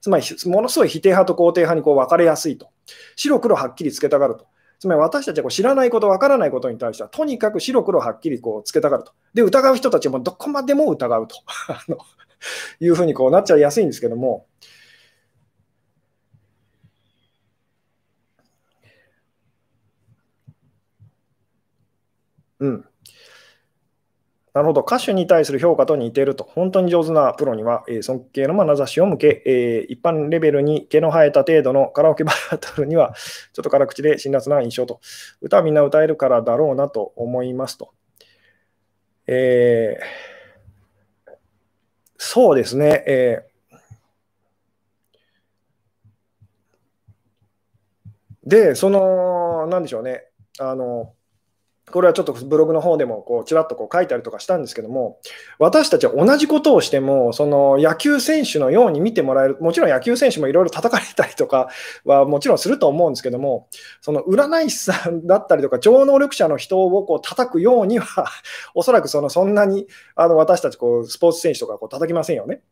[0.00, 2.68] つまりものすごい否定派と肯定派にこう分かれやすいと。
[3.16, 4.46] 白黒はっきりつけたがると。
[4.78, 9.12] つまり私たちはこう知らないこと、分からないことに対しては、とにかく白黒はっきりこうつけたがると。
[9.34, 11.36] で、疑う人たちもどこまでも疑うと
[12.80, 14.46] いうふうにこうなっちゃいやすいんですけども、
[22.60, 22.84] うん。
[24.54, 24.80] なるほど。
[24.80, 26.42] 歌手に対する評価と似ていると。
[26.42, 33.12] 本当に上手なプロには、えー、尊敬の眼差しを向け、えー、一般レベルに毛の生えた程度のカラオケバトルには、
[33.52, 35.00] ちょっと辛口で辛辣な印象と。
[35.42, 37.92] 歌はみんな歌えるからだろうなと思いますと。
[39.26, 40.35] えー、
[42.18, 43.04] そうですね。
[43.06, 50.24] えー、で、その、なんでしょうね。
[50.58, 51.15] あの、
[51.92, 55.20] これはちょっとブログの方でもこうちらっとこう書いたりとかしたんですけども、
[55.58, 61.68] 私たちは同じことをしても、その野球選手のように見てもらえる、もちろん野球選手もいろいろ叩かれたりとか
[62.04, 63.68] はもちろんすると思うんですけども、
[64.00, 68.26] その占い師さんだったりとか、超能力者の人をこう叩くようには、
[68.74, 72.62] おそらくそのそんなにあの私たちこうスポーツ選手とかこう叩きませんよね。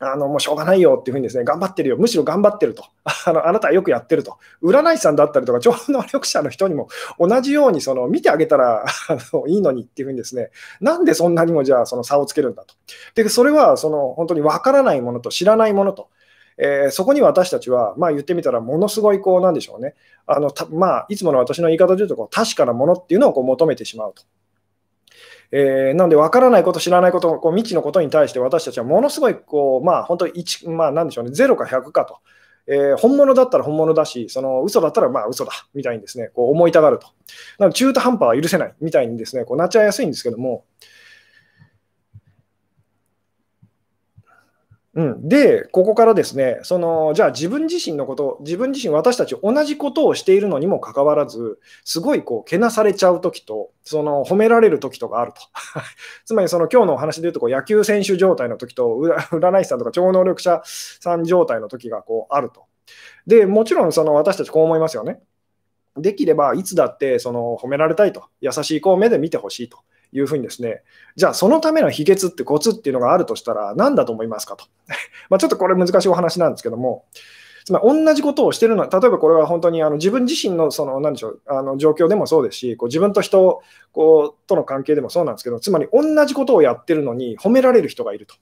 [0.00, 2.84] あのもうしょうがないよっていうふうにですね、頑張ってるよ、むしろ頑張ってると、
[3.26, 8.84] あのあなたはよくやってると、占い師さんだったりとか、超能力者の人にも同じようにその見てあげたら
[9.46, 12.74] いいのにっていうふうにですね、なんでそんなにもじゃあその差をつけるんだと。
[13.14, 16.08] で、それはその本当にわからないものと知らないものと。
[16.56, 19.94] えー、そこに私たちは、まあ、言ってみたら、ものすごいこうなんでしょうね、
[20.26, 24.22] あのまあ、いつもの私の言い方で言うとこう、確かなものっていうのをこう求めてしまうと。
[25.56, 32.18] えー、なので、分からないこと、知らないこと、こう未知のことに対して私たちはものすごいこう、まあ、本当1、まあ、なんでしょうね、0か100かと。
[32.66, 37.06] えー、本物だったら本物だし、その嘘だったらまあ嘘だみたいにですね、こう思いたがると。
[37.58, 40.64] なので中途半端は許せないみたいにですね、こうなっちゃいやすいんですけども、
[44.96, 55.40] うん、で、ここからですね、そのじゃあ自分自身のこと、自分自身、私たち同じことをしているのにもかかわらず、すごいこうけなされちゃうときと、その褒められるときとかあると。
[56.24, 58.84] つまり、その今日のお話で言うとこう、野球選手状態のときと、
[59.32, 62.66] 占い師さんとか超能力者さん状態のときがこうあると。
[63.26, 65.20] で、もちろんその私たちこう思いますよね。
[65.96, 69.78] できればいつだってその褒められたいと、優しいこう目で見てほしいと。
[70.14, 70.82] いうふうにですね、
[71.16, 74.64] じゃあそのための秘訣ってコツっていうのがあるとしたら何だと思いますかと。
[75.28, 77.04] まちょっとこれ難しいお話なんですけども、
[77.64, 88.34] つまり同じことをしてるのは、例えばこれは本当にあの自分自身のその何でしょうあの状況でもそうですし、こう自分と人こうとの関係でもそうなんですけど、つまり同じことをやってるのに褒められる人がいると。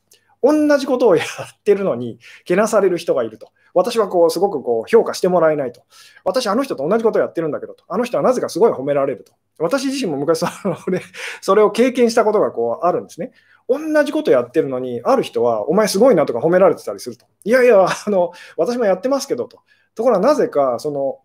[0.43, 3.51] 同じことをやってるのにけなされる人がいると。
[3.75, 5.83] 私はこうすごくこう評価してもらえないと。
[6.25, 7.85] 私、あの人と同じことをやってるんだけどと。
[7.89, 9.33] あの人はなぜかすごい褒められると。
[9.59, 10.47] 私自身も昔そ
[10.91, 11.01] れ
[11.41, 13.33] それを経験したことがこうあるんですね。
[13.69, 17.27] 同じことやってるのに、ある人は、お前すごいなとか褒められてたりすると。
[17.45, 19.61] いやいや、あの私もやってますけどと。
[19.95, 21.21] ところがなぜか、その、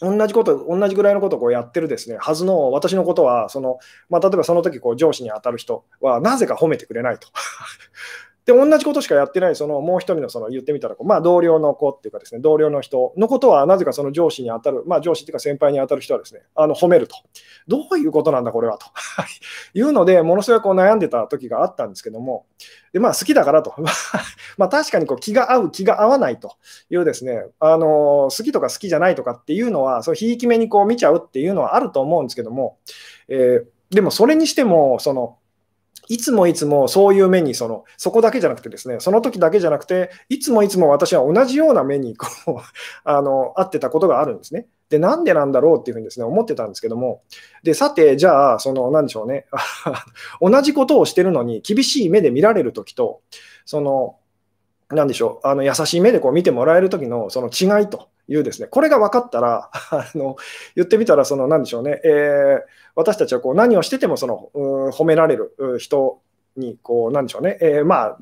[0.00, 3.78] 同じこと、同じぐらいのことをこうやってるですね、はずの私のことは、その、
[4.10, 7.28] まあ、例えばその時こう上司に当たる人は、なぜか褒めてくれないと。
[8.46, 17.16] で、同じことしかやってない、そのもう一人のその言ってみたら、まあ、同僚の子っていうかですね、同僚の人のことは、なぜかその上司に当たる、まあ、上司っていうか先輩に当たる人はですね、あの褒めると。
[17.66, 18.86] どういうことなんだ、これはと。
[19.74, 22.46] いうので、ものすごいこう悩んでた時があったんですけども、
[22.92, 23.74] でまあ、好きだからと。
[24.56, 26.52] まあ、確かにこう気が合う、気が合わないと
[26.88, 32.78] いうですね、あの好きとか好きじゃないとかっていうのは、そうひいき目にこう見ちゃうっていうのはあると思うんですけども、
[33.26, 35.38] えー、でもそれにしても、その、
[36.08, 42.60] いつもいつもそういう目にその、そこだけじゃなくてですね、その時だけじゃなくて、いつもいつも私は同じような目にこう
[43.04, 44.66] あの合ってたことがあるんですね。
[44.88, 47.22] で、なんでなんだろうっていうふうにですね、思ってたんですけども、
[47.62, 49.46] で、さて、じゃあ、その、なんでしょうね、
[50.40, 53.20] 同じことをしてるのに厳しい目で見られるときと、
[53.64, 54.16] その、
[54.88, 58.08] なんでしょう、あの優しい目でこう見てもらえるときのその違いと。
[58.28, 60.36] いうですね、これが分かったら、 あの
[60.74, 62.60] 言ってみたら、その、なんでしょうね、えー、
[62.94, 64.50] 私たちはこう何をしててもその
[64.92, 66.20] 褒められる人
[66.56, 68.18] に、こう、なんでしょうね、えー、まあ、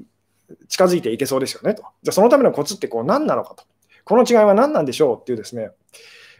[0.68, 1.84] 近づいていけそうですよねと。
[2.02, 3.64] じゃ、そのためのコツってこう何なのかと。
[4.04, 5.70] この違いは何なんでしょうっていうですね、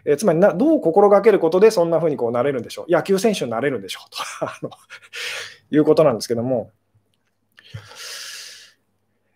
[0.04, 2.92] えー、つまりなどう心がけることでそんな風にこうなれるんでしょう。
[2.92, 4.70] 野球選手になれるんでしょうと あの
[5.70, 6.70] いうことなんですけども、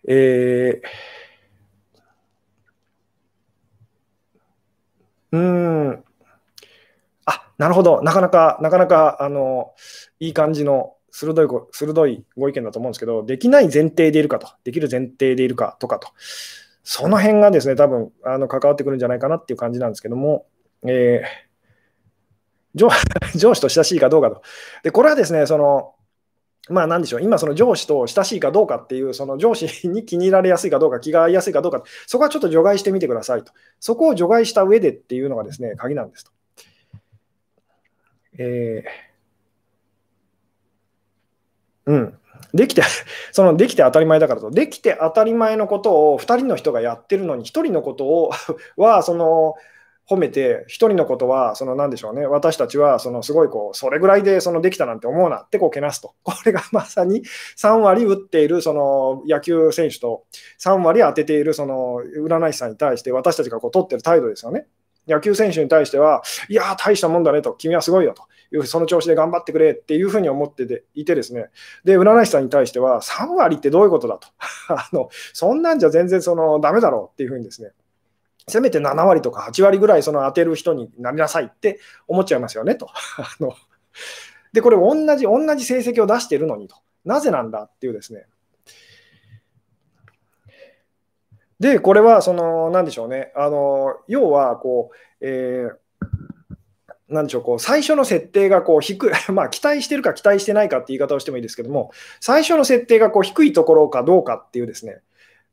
[0.07, 0.87] えー、
[5.31, 6.03] うん、
[7.25, 9.73] あなるほど、なかなか、なかなか、あの、
[10.19, 16.09] いい感じの鋭いご鋭いご意見だと思うんですけど、できない前提でいるかと、できる前提でいるかとかと、
[16.83, 20.45] その辺がですね、多分あの関わってくるんじゃないかなっていう感じなんですけども、
[20.87, 22.89] えー、上
[23.35, 24.41] 上司と親しいかどうかと。
[24.83, 25.93] で、これはですね、その、
[26.69, 33.51] まあなんでしょう、今その上司と親しいかどうかっていう、その上司に気に入られやすいかどうか、気が合いやすいかどうか、そこはちょっと除外してみてくださいと。
[33.79, 36.31] そこを除外した上でっていうのがですね、鍵なんですと。
[38.37, 42.19] えー、うん。
[42.53, 42.83] できて、
[43.31, 48.31] そのできて当たり前だからと、できて当たり前のことを2人の人がやってるのに、1人のことを
[48.77, 49.55] は、その、
[50.09, 57.23] 褒めて、1人のことは、そのなんでしょうね、私たちはそのすごいこう、それぐらいでそのできたなんて思うなってこうけなすと、 これがまさに
[57.57, 60.23] 3割打っているその野球選手と、
[60.59, 64.65] 3割当てているその占い師さんに対して、私たちがこう取ってる態度ですよね。
[65.07, 68.23] 野球選手に対しては、いや、大したもんだねと、君はすごいよと。
[68.51, 71.49] いうその調子で頑張ってくれっていうふうに思ってていてですね、
[71.83, 74.27] で、占い師さんに対しては、3割ってどういうことだと。
[74.73, 77.71] あのそんなんじゃ全然そのダメだろうっていうふうにですね、
[78.47, 82.89] せめて7割とか8割ぐらいその当てる人になりなさいって思っちゃいますよねと。
[84.53, 86.75] で、これ同じ、同じ成績を出しているのにと。
[87.05, 88.25] なぜなんだっていうですね。
[91.59, 93.31] で、これは、その、なんでしょうね。
[93.35, 95.75] あの、要は、こう、えー、
[97.09, 105.01] なんでしょう、こう、最初の設定がこう低い、 まあ、期待してるか期待してないかって言い方をしてもいいですけども、最初の設定がこう低いところかどうかっていうですね、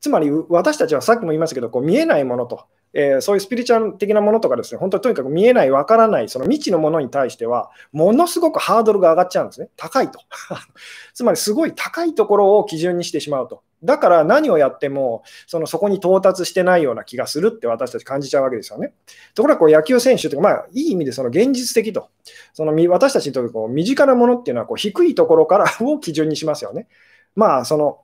[0.01, 2.67] つまり私たちはさっきも言いましたけど、こう見えないものと、
[2.99, 9.69] えー、そういうスピリチュアル的なものとかですね、本当にとにかく見えない、わからない、その未知のものに対しては、ものすごくハードルが上がっちゃうんですね。
[9.77, 10.19] 高いと。
[11.13, 13.63] つまりすごい高いところを基準にしてしまうと。
[13.85, 18.95] だから何をやってもそのそこに到達してないような気がするって私たち感じちゃうわけですよね。
[19.35, 22.09] ところがこう野球選手というか、まあ、いい意味でその現実的と、
[22.55, 26.89] その私たちにとってこう身近なものっていうのはこう低いところから を基準にしますよね。
[27.35, 27.99] まあその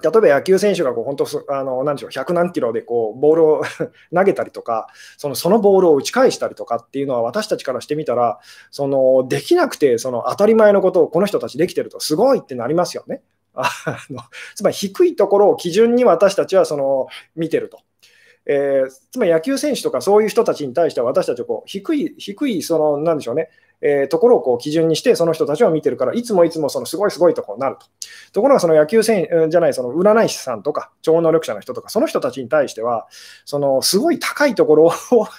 [0.00, 3.62] 例えば野球選手がこう本当あの何でしょう100何キロでこうボールを
[4.14, 8.38] 投げたりとかそのそのボールを打ち返したりとかっていうのは私たちからしてみたら
[8.70, 13.22] そのできなくてその当たり前のことをこの人たちできてるとすごいってなりますよね。
[13.54, 13.68] あ
[14.08, 14.22] の
[14.54, 17.80] つまり低いところを基準に私たちはその見てると。
[18.46, 23.50] えー、つまり野球選手とかそういう人たちに対して私たちはこう低い、低い、その、なんでしょうね、
[23.80, 27.86] えー、ところをこう基準にして、その人たちを見てるから、いつもいつもそのすごいすごいとこうなると。
[28.32, 33.06] ところが、その野球選じゃない、その占い師さんとか、超能力者の人とか、その人たちに対しては、
[33.44, 34.92] そのすごい高いところを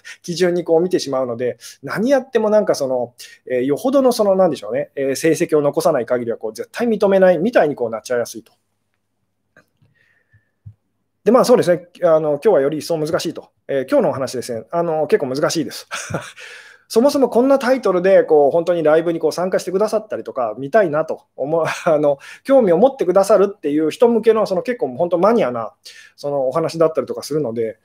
[0.23, 3.13] 基準にこう見てしまうので、何やってもなんかその、
[3.45, 8.53] えー、よほどのその、なんでしょうね、えー、成績を残さない限りはこう絶対認めないみたいにこうなっちゃいやすいと。
[11.23, 13.49] で、まあそうですね、あの今日はより一層難しいと。
[13.67, 15.87] えー、今日のお話ですね、あの結構難しいです。
[16.89, 25.71] そもそもこんなタイトルでこう本当にライブにこう参加してくださったりとか、見たいなと思う あの、興味を持ってくださるっていう人向けのその結構本当マニアな
[26.15, 27.77] そのお話だったりとかするので、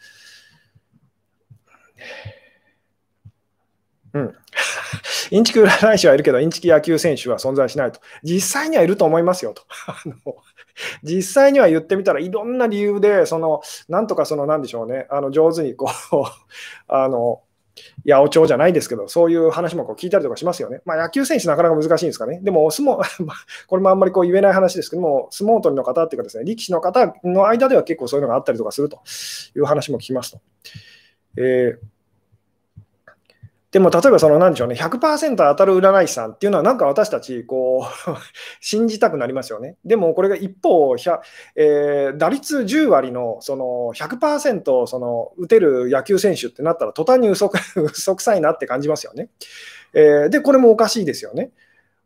[4.15, 4.35] うん。
[5.31, 8.01] インチキ占い師はいるけど、インチキ野球選手は存在しないと。
[8.23, 9.65] 実際にはいると思いますよと。
[11.03, 16.25] 実際には言ってみたらいろんな理由で、そのなんとかそのなんでしょうね、あの上手にこう
[16.89, 17.43] あの
[18.07, 20.81] 八百長じゃないですけど、そういう話もこう聞いたりとかしますよね。
[20.85, 22.41] まあ、野球選手なかなか難しいんですかね。
[22.43, 23.03] でも、相撲、
[23.67, 29.01] これもあんまりこう言えない話ですけども、相撲取りの方っていうかですね、力士の方の間では結構そういうのがあったりとかすると
[29.57, 30.41] いう話も聞きますと。
[31.37, 31.94] えー
[33.75, 38.11] でも例えばその何でしょうね、100%当たる占い師さんっていうのはなんか私たちこう
[38.65, 39.75] 信じたくなりますよね。
[39.85, 40.95] でもこれが一方、
[41.57, 49.31] えー、打率10割のその100%その打てる野球選手ってなったら途端に嘘 嘘くさいなって感じますよね。
[49.93, 51.51] えー、で、これもおかしいですよね。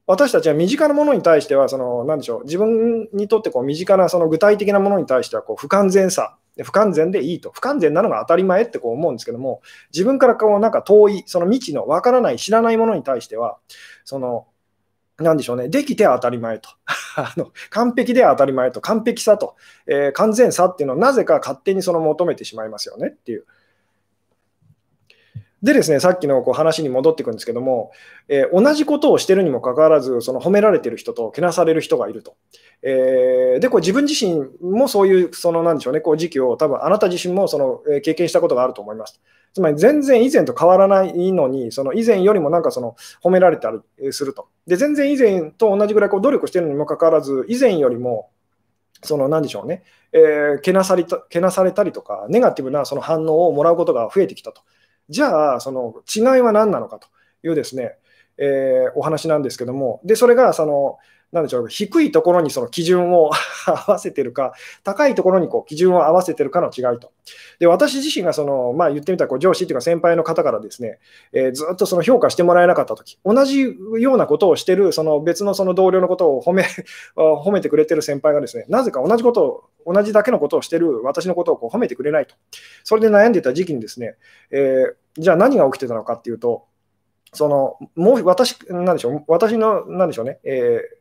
[0.06, 7.52] 私たちは身近なものに対しては、その何でしょう、自分にとってこう身近なその具体的なものに対してはこう不完全さで不完全でいいと。
[7.52, 13.58] 不完全なのが当たり前ってこう思うんですけども、自分からこうなんか遠い、その未知のわからない、知らないものに対しては、
[14.04, 14.48] その、
[15.18, 16.68] なんでしょうね、できて当たり前と。
[17.14, 19.54] あの完璧で当たり前と、完璧さと、
[19.86, 23.46] えー、完全さっていうのをなぜか勝手にその求めてしまいますよねっていう。
[25.62, 27.90] でですね、さっきのこう話に戻っていくんですけども、
[28.28, 32.36] えー、同じことをしてるにもかかわらず、その褒められてる人とけなされる人がいると。
[32.82, 39.20] えー、で、こう自分自身もそういう、そのなんでしょうね、こう時期を多分あなた自身もその、え経験したことがあると思います。
[39.52, 44.46] つまり全然以前と変わらないのに、その以前よりもなんかその褒められたりすると。
[44.68, 48.30] で、全然以前と同じぐらいこう努力してるにもかかわらず、以前よりも
[49.02, 54.62] その何でしょうね、えー、けなされたけなされたりとか、ネガティブなその反応をもらうことが増えてきたと。
[55.08, 57.08] じゃあ、その違いは何なのかと
[57.42, 57.96] いうですね、
[58.36, 60.98] えー、お話なんですけども、で、それがその、
[61.30, 63.30] なんでしょう、低いところにその基準を
[63.66, 67.12] 合わせてるか、高いところにこう基準を合わせてるかの違いと。
[67.58, 70.98] で、私自身がその、まあ、言ってみたらこう上司というか先輩の方からですね、
[71.32, 76.64] えー、ずっとその評価してもらえなかったとき、同じようなことをしてる、その別のその同僚のことを褒め
[77.14, 79.44] 褒めてくれてる先輩がですね、なぜか同じこと
[79.84, 82.34] を、同じだけのことをしてる私のことをこう褒めてくれないと。
[82.84, 84.16] それで悩んでた時期にですね、
[84.50, 86.64] えー、じゃあ何が起きてたのかっていうと、
[87.34, 90.98] そのもう私、なんでしょう、私の、なんでしょうね、えー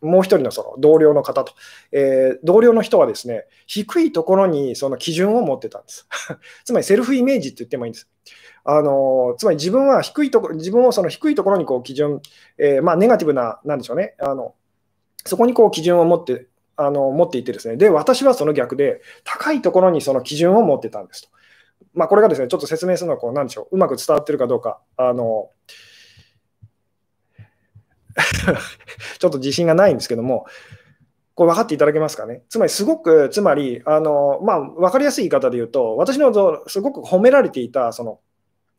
[0.00, 1.52] もう一人のその同僚の方と、
[1.92, 6.06] えー、同僚の人はですね、低いところにその基準を持ってたんです。
[6.64, 8.08] つまりセルフイメージって言ってもいいんです。
[8.64, 12.20] あのつまり自分は低いところ、自分をその低いところにこう基準、
[12.58, 14.54] えー、まあ、ネガティブな、なんでしょうね、あの
[15.24, 16.46] そこにこう基準を持って
[16.76, 21.28] あの持っていてですね、で、私はその逆で、高いところにその基準を持ってたんですと。
[21.92, 25.50] まあ、これがですね、ちょっと説明するのはこう、なんでしょう、うまく伝わってるかどうか、あの
[29.18, 30.46] ちょっと自信がないんですけども、
[31.34, 32.42] これ分かっていただけますかね？
[32.48, 36.32] つまり、すごく、つまり、あのまあ、分かりやすい言い方で言うと、私の
[36.68, 38.18] すごく褒められていたその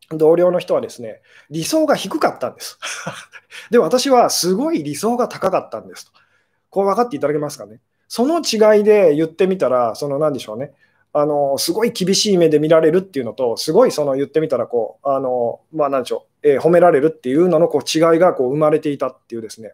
[0.10, 2.78] 同僚の人はですね、理想が低かったんです。
[3.72, 6.12] で、私はすごい理想が高かったんですと。
[6.70, 7.80] これ分かっていただけますかね？
[8.08, 10.74] その違いで言ってみたら、その何でしょうね？
[11.14, 19.74] あのすごい厳しい目で見られるっていうのと、すごいその言ってみたらこう、あのまあ、なんでしょう、えー、褒められるっていうののこう違いがこう生まれていたっていうですね、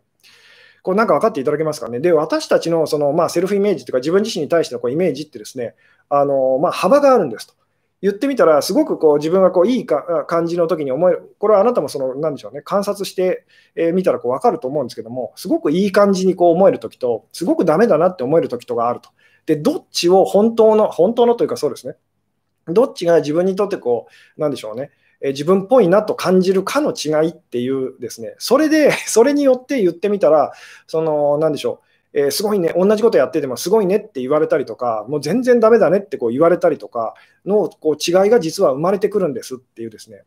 [0.81, 1.99] これなんか分かっていただけますかね。
[1.99, 5.75] で、私たちのその、まあ、セルフイメージというか、自分自身に対してのこうイメージってですね、
[6.09, 7.53] あのまあ、幅があるんですと。
[8.01, 13.45] 言ってみたら、すごくこう自分がこういいか感じの時に思える、これはあなたもその、なんでしょうね、観察して
[13.93, 19.09] みたらこう分かると思うんですけども、すごくいい感じにこう思える時と、すごくダメだなって思える時とかあると。
[19.47, 21.95] で、どっちを本当の、本当のというかそうですね、
[22.67, 24.91] どっちが自分にとってこう、なんでしょうね、
[25.21, 30.51] え自分っぽいなと感じるかの違いっていうですね、それで、 それによって言ってみたら、
[30.85, 31.81] その、なんでしょ
[32.13, 37.13] う、えー、すごいね、同じことやっててもすごいねって言われたりとか、もう全然ダメだねってこう言われたりとか
[37.45, 40.23] のこう違いが実は生まれてくるんですっていうですね。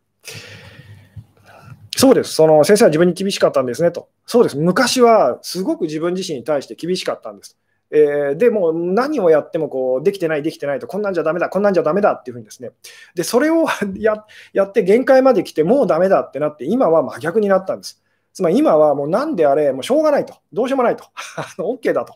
[1.96, 4.08] そうです、その先生は自分に厳しかったんですねと。
[4.24, 7.59] そうです、昔はすごく自分自身に対して厳しかったんです。
[7.90, 12.70] えー、でも何をやってもこうできてない、できてないと、こんなんじゃだめだ、こんなんじゃだめだっていうふうにですね、
[13.14, 13.66] でそれを
[13.98, 18.02] ややって限界まで来て、もうだめだってなって、今は真逆になったんです。
[18.32, 21.04] つまり今はもう何であれ、もうしょうがないと、どうしようもないと、
[21.58, 22.14] OK だと。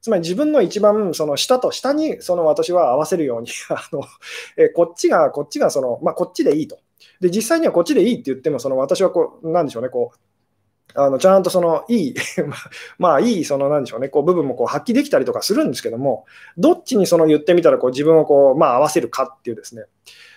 [0.00, 4.02] つまり自分の一番その下と下にその私は合わせるように あの、
[4.56, 6.78] えこっちが、こっちがその、まあ、こっちでいいと。
[7.20, 10.18] で、実際にはこっちでいいって言っても、その私はこう、なんでしょうね、こう、
[10.94, 12.14] あのちゃんとそのいい
[12.98, 16.26] まあいいそのなんでしょうねこう部分もこう発揮できたりとかするんですけども
[16.58, 19.84] どっちにその言ってみたらこう自分をこうまあ合わせるかっていうですね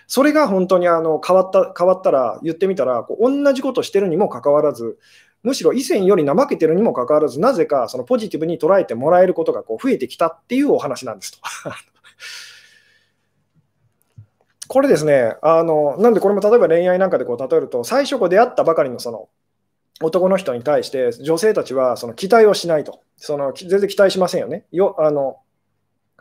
[0.06, 4.98] それが本当にあの変わった変わったら、言ってみたら、こう同じことしてるにもかかわらず、
[5.42, 11.38] むしろ以前より怠けてるにもかかわらず、なぜかそのポジティブに捉えてもらえることがこう増えてきたっていうお話なんですと。
[14.68, 19.28] これですね、あのなんでこれも例えば恋愛なんかでこう例えると、最初こう出会ったばかりのその
[20.02, 24.64] 男の人に対して、女性たちはその期待をしないと、その全然期待しませんよね。
[24.72, 25.38] よあの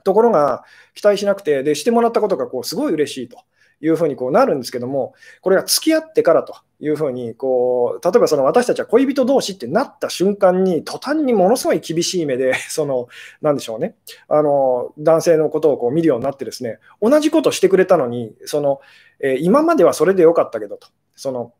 [0.03, 0.63] ところが、
[0.93, 3.37] 期待しなくてで、してもらったことがこうすごい嬉しいと。
[3.81, 13.09] いうふうにこうなるんですけども、これが付き合ってからというふうにこう、例えばその私たちは恋人同士ってなった瞬間に、途端にものすごい厳しい目で、 その、
[13.41, 13.95] なんでしょうね、
[14.29, 18.79] あの男性のことをこう見るようになってですね、同じことしてくれたのに、その
[19.19, 20.87] えー、今まではそれでよかったけどと。
[21.15, 21.53] その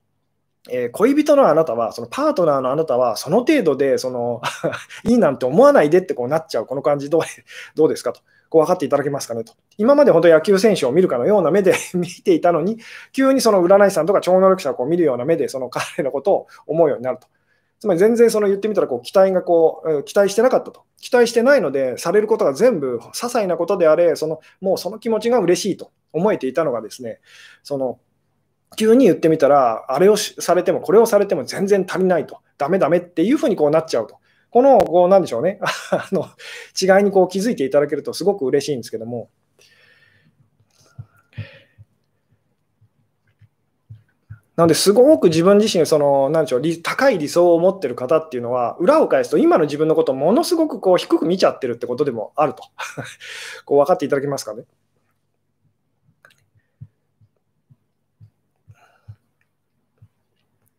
[0.70, 4.42] えー、恋人のあなたは、そのパートナーのあなたは、その程度でその
[5.06, 7.22] いいなんて思わないでってこうなっちゃう、この感じどう
[7.76, 8.22] どうですかと。
[8.50, 9.54] こう分かっていただけますかねと。
[9.78, 12.78] 今まで本当野球選手を見るかのような目で 見ていたのに、
[13.12, 17.28] 急にその占い師さんとか超能力者をこう見るような目で、その彼のことを思うようになると。
[17.80, 20.84] つまり全然その言ってみたらこう期待がこう期待してなかったと。
[21.00, 27.20] 期待してないので、されることが全部些細なことであれ、そのもうその気持ちが嬉しいと思えていたのがですね、
[27.62, 28.00] その
[28.76, 34.20] 急に言ってみたら、あれをされても、これをされても全然足りないと、ダメダメっていうふうにこうなっちゃうと。
[34.50, 35.60] この、こう、なんでしょうね、
[35.92, 36.28] あの
[36.80, 39.30] 違いにこう気づいていただけるとすごく嬉しいんですけども、
[44.56, 52.64] なのですごく自分自身その、なんでしょう、高い理想を持ってる方っていうのは、裏を返すと、今の自分のことをものすごくこう低く見ちゃってるってことでもあると、
[53.66, 54.64] こう分かっていただけますかね？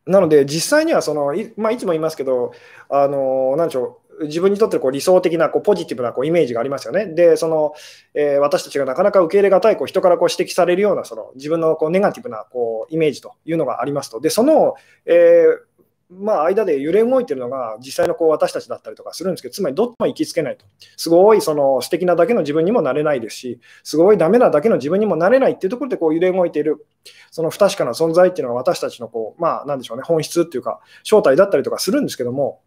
[0.07, 2.53] なので、実際にはそのい,、まあ、いつも言いますけど、
[2.89, 7.07] あのなんでしょう、自分にとってこう理想的なこうポジティブなこうイメージがありますよね。
[7.07, 7.75] で、その
[8.15, 14.21] えー、私たちがなかなか受け入れがたいこう人からこう指摘されるようなその自分のこうネガティブなこうイメージというのがありますと。
[14.21, 15.66] で、その、えー
[16.09, 20.65] まあ、間で揺れ動いてるのが実際のこう私たちだったりとかするんですけど、つまりどっちも行きつけないと。
[20.97, 26.87] すごいその素敵なだけの自分にもなれないですし、すごいダメなだけの自分にもなれないっていうところでこう揺れ動いている、
[27.33, 32.61] その不確かな存在っていうのが私たちのこう、まあ、なんでしょうね、本質っていうか、正体だったりとかするんですけども、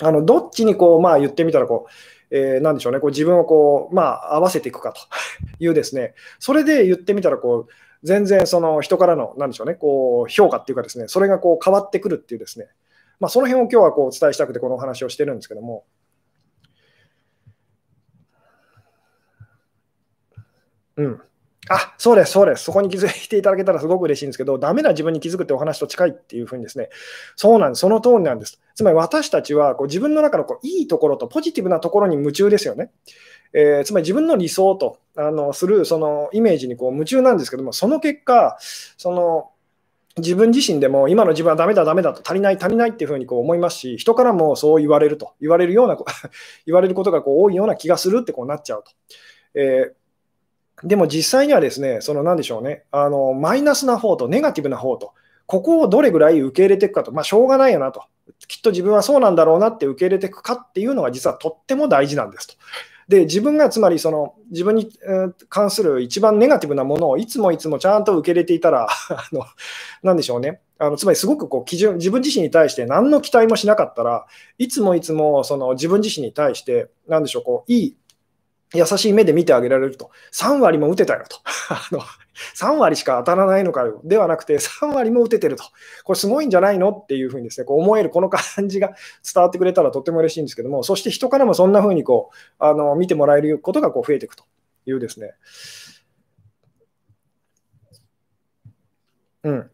[0.00, 5.00] あのどっちにこう、まあ、言ってみたらこう、えー、なんでしょうね、こう自分をこう、まあ、合わせていくかと
[5.58, 7.72] いうですね、それで言ってみたらこう、
[8.02, 12.68] 全然その人からの、なんでしょうね、こう評価っていうかですね、それがこう変わってくるっていうですね、
[13.20, 15.84] まあ、その辺を今日はこうお伝えしたくてこのお話をしてるんですけども。
[20.96, 21.20] うん。
[21.70, 22.64] あ、そうです、そうです。
[22.64, 26.88] そこに気づいていただけたらすごく嬉しいんですけど、ダメな自分に気づくってお話と近いっていうふうにですね、
[27.36, 27.80] そうなんです。
[27.80, 28.60] その通りなんです。
[28.74, 32.90] つまり私たちはこう自分の中のこういいところとポジティブなところに夢中ですよね。
[33.52, 38.56] え、つまり自分の理想とあのするそのイメージにこう夢中なんですけども、その結果、
[38.96, 39.50] その
[40.16, 45.98] 自分自身でも今の自分はダメだ、ダメだと足りない、足りないっていうふうにこう思いますし、人からもそう言われると、言われるような
[46.66, 48.92] 言われることがこう多いような気がするってこうなっちゃうと。
[49.54, 49.98] えー
[50.84, 55.12] でも実際にはですね、その何でしょうね、あのマイナスな方とネガティブな方と、
[55.46, 58.04] ここをどれぐらい受け入れていくかと、まあ、しょうがないよなと、
[58.46, 62.54] きっと自分はそうなんだろうなって受け入れていくかっていうのが実はとっても大事なんですと。
[63.08, 64.90] で自分がつまりその自分に
[65.48, 69.44] 関する一番ネガティブなものをいつもいつもちゃんと受け入れていたら、 あの
[70.02, 74.26] なでしょうね、あのつまりすごくこう基準自分自身に対して何の期待もしなかったら
[74.58, 77.96] いつもいつもその自分自身に対して何でしょうこういい
[78.74, 80.10] 優しい目で見てあげられると。
[80.32, 81.38] 3割も打てたよと。
[81.70, 82.00] あの
[82.54, 84.00] 3割しか当たらないのかよ。
[84.04, 85.64] ではなくて、3割も打ててると。
[86.04, 88.94] これすごいんじゃないのっていうふうにですね、こう思えるこの感じが
[89.24, 94.44] 伝わってくれたらとても嬉しいんですけども、そして人からもそんなふうにこうあの見てもらえることがこう増えていくと
[94.86, 95.34] いうですね。
[99.44, 99.70] うん。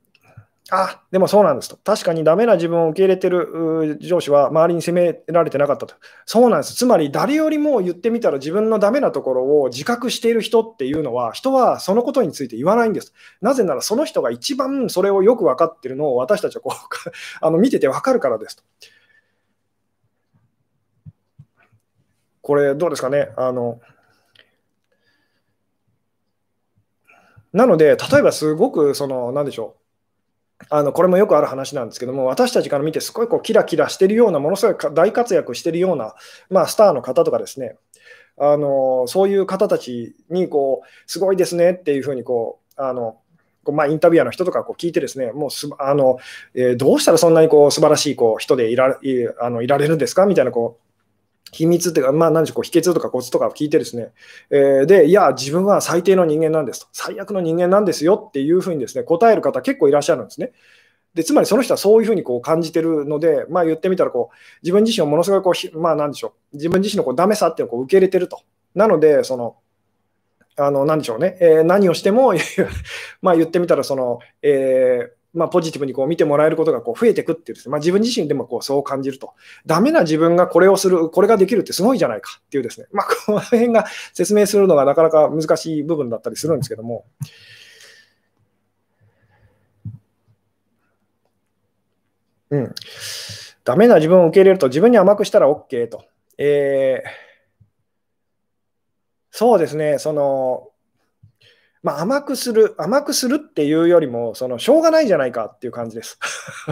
[0.77, 1.77] あでもそうなんですと。
[1.77, 5.95] 確かにダメな自分を受け入れてる上司は周りに責められてなかったと。
[6.27, 6.75] そうなんです。
[6.75, 13.13] つまり誰よりも言ってみたら自分のダメなところを自覚している人っていうのは、人はそのことについて言わないんです。
[13.41, 17.11] なぜならその人が一番それをよく分かってるのを私たちはこう
[17.41, 18.63] あの見てて分かるからですと。
[22.43, 23.31] これどうですかね？
[23.37, 23.81] あの
[27.55, 29.84] なので、例えばすごくその、なんでしょう。
[30.71, 36.15] あのこれもよくある話なんですけども、私たちから見て、すごいこうキラキラしてるような、ものすごい大活躍してるような、
[36.51, 37.77] まあ、スターの方とかですね、
[38.39, 43.19] あのそういう方たちにこう、すごいですねっていうふうにこう、あの
[43.73, 46.19] まあ、インタビュアーの人とかこう聞いてですね、もうすあの、
[46.55, 50.84] えー、どうしたらそんなにこう素晴らしいこう人でいらいあのいられるんですかみたいなこう
[51.55, 54.09] 秘密っていうか、まあ、何でしょう、秘訣とかコツとかを聞いてですね、
[54.51, 60.53] えー、で、いや、自分は最低の人間なんですと、最悪の人間なんですよっていうふうにですね、答える方結構いらっしゃるんですね。
[61.15, 68.41] でつまりその人はそういうふうにこう感じてるので、まあ、言ってみたらこう、自分自身をものすごいこう、まあ、なんでしょう、自分自身のこうダメさっていうのをこう受け入れてると。
[68.75, 69.57] なので、その、
[70.57, 72.35] あの、なでしょうね、えー、何をしても
[73.23, 79.35] まあ言ってみたら、その、えーまあ、ポジティブにこう見てもらえることがこう増えていくっていうですね、まあ、自分自身でもこうそう感じると。
[79.67, 87.05] ダメな自分がこれをする、これができるってすごいじゃないかっていうですね、まあ、 この辺が説明するのがなかなか難しい部分だったりするんですけども。
[92.51, 92.75] うん。
[93.65, 96.05] ダメな自分を受け入れると自分に甘くしたら OK と。
[96.39, 97.11] えー、
[99.31, 100.69] そうですね、その、
[101.85, 106.19] まあ、甘くする、甘くするっていうよりも、そのしょうがないじゃないかっていう感じです。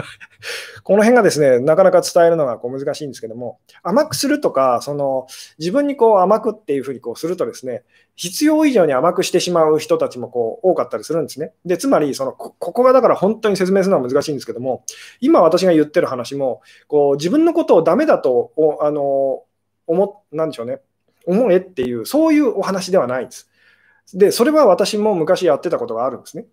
[0.83, 5.27] この辺がですね、なかなか伝えるのがこう難しいんですけども、甘くするとか、その
[5.59, 7.83] 自分にこう甘くっていうふうにこうするとですね、
[8.15, 11.53] 必要以上に甘くしてしまう人たちもこう多かったりするんですね。
[11.63, 14.83] で、つまりそのこ、ここがだから本当に説明するのは難しいんですけども、
[15.21, 18.51] 今私が言ってる話も、こう自分のことをダメだと、
[18.81, 19.43] あの、
[19.85, 20.79] 思、なんでしょうね、
[21.27, 23.47] 思えっていう、そういうお話ではないんです。
[24.13, 26.45] で、それは私も昔やってたことがあるんですね。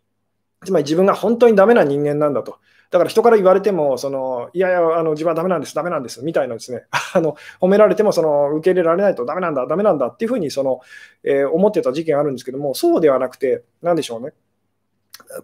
[0.64, 2.58] つまり自分が本当にダメな人間なんだと。
[2.90, 6.84] だから人から言われても、そのいやいや、あの自分はダメなんです、ダメなんです、みたいなですね、
[7.14, 10.80] あの褒められてもその受け入れられないとダメなんだ、ダメなんだっていうふうにその、
[11.22, 14.32] えー、思ってた時期があるんですけども、そうではなくて、なんでしょうね。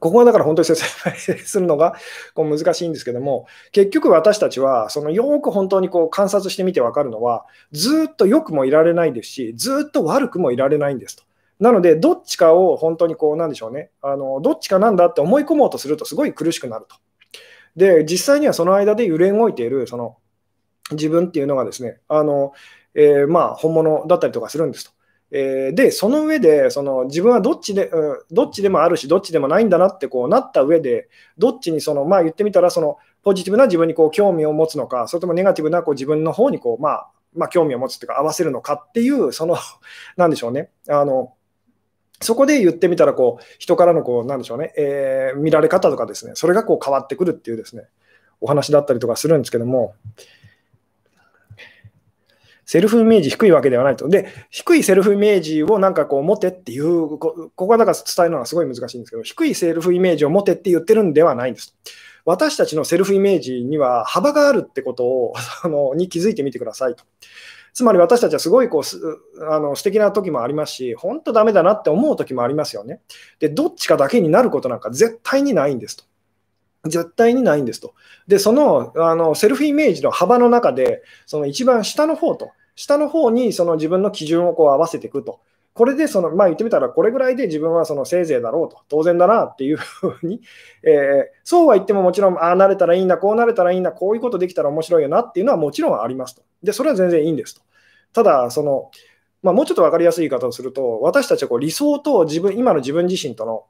[0.00, 1.94] ここはだから本当に説明するのが
[2.34, 11.22] こう難しいんですけども、結局私たちはそのよく本当にこう観察してみて分かるのは、ずっと良くもいられないですし、ずっと悪くもいられないんですと。
[11.58, 16.96] なので、どっちかを本当にこう、なんでしょうね、あのどっちかなんだって思い込もうとすると、すごい苦しくなると。
[17.76, 20.16] で、実際にはその間で揺れ動いているその
[20.92, 22.52] 自分っていうのがですね、あの
[22.94, 24.92] えー、まあ本物だったりとかするんですと。
[25.32, 39.56] えー、で、その上でその自分はどっちで、うん、どっちでもあるし、どっちでもないんだなってこうなった上で、どっちにその、まあ、言ってみたらその、ポジティブな自分にこう興味を持つのか、それともネガティブなこう自分の方にこう、まあまあ、興味を持つというか、合わせるのかっていう、その、
[40.16, 41.34] なんでしょうね、あの
[42.20, 47.84] そこで言ってみたらこう、人からのこうなんでしょうね、えー、見られ方とかですね、それがこう変わってくるっていうですね、
[48.40, 49.94] お話だったりとかするんですけども、
[52.66, 54.08] セルフイメージ低いわけではないと。
[54.08, 61.76] で、低いセルフイメージをなんかこう持てっていう、ここがだから伝えるのがすごい難しいんですけど、低いセルフイメージを持てって言ってるんではないんです。
[62.24, 67.04] 私たちのセルフイメージには幅があるってことを、 あのに気づいてみてくださいと。
[67.76, 73.02] つまり私たちはすごいこうあの素敵な時もありますし、本当ダメだなって思う時もありますよね。
[73.38, 76.04] で、どっちかだけになることなんか絶対にないんですと。
[76.86, 77.92] 絶対にないんですと。
[78.28, 85.40] で、そのあのセルフイメージの幅の中で、その一番下の方と、下の方にその自分の基準をこう合わせていくと。
[85.76, 90.40] これでその、まあ、言ってみたら、これぐらいで自分はそのせいぜいだろうと、当然だなっていうふうに、
[90.82, 96.42] えー、そうは言ってももちろん、ああなれたらいいんだ、こうなれたらいいんだ、こういうことできたら面白いよなっていうのはもちろんありますと。
[96.62, 97.60] で、それは全然いいんですと。
[98.14, 98.90] ただ、その、
[99.42, 103.64] まあ、もうちょっと分かりやすい言い方をすると、私たちはこう理想と自分、今の自分自身との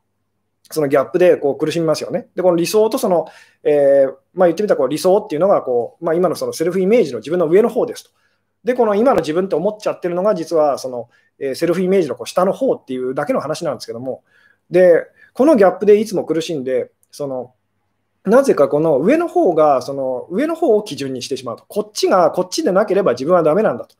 [0.71, 2.29] そのギャップでこう苦しみますよね。
[2.35, 3.27] で、この理想とその、
[3.63, 8.11] えー、まあ、言ってみたらこう理想っていうのがこう、まあ、今のそのセルフイメージの自分の上の方ですと。
[8.67, 11.09] で、この今の自分って思っちゃってるのが実はその、
[11.39, 14.25] えセルフイメージのこう下の方っていうだけの話なんですけども、
[14.71, 17.55] で、このギャップでいつも苦しんで、その
[18.27, 21.65] なぜかこの上の方が、その上の方を基準にしてしまうと。
[21.69, 23.95] こっちがこっちでなければ自分はダメなんだと。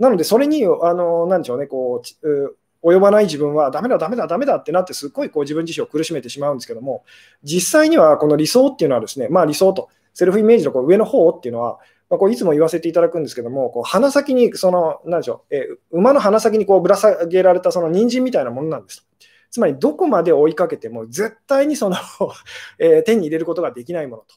[0.00, 7.04] なので、それに、あの、なんでしょうね、こう、及ばない自分はダメだ、ダメだ、ダメだってなって、すっごいこう自分自身を苦しめてしまうんですけども、
[7.44, 11.78] 実際にはこの理想っていうのはですね、まあ理想と、セルフイメージのこう上の方っていうのは、
[12.10, 19.06] まあ、こういつも言わせていただくんですけども、こう鼻先に、その、なんでしょう、えー、馬の鼻先にこうぶら下げられたその人参みたいなものなんです。
[19.50, 21.96] つまり、どこまで追いかけても、絶対にその
[22.78, 24.34] えー、手に入れることができないものと。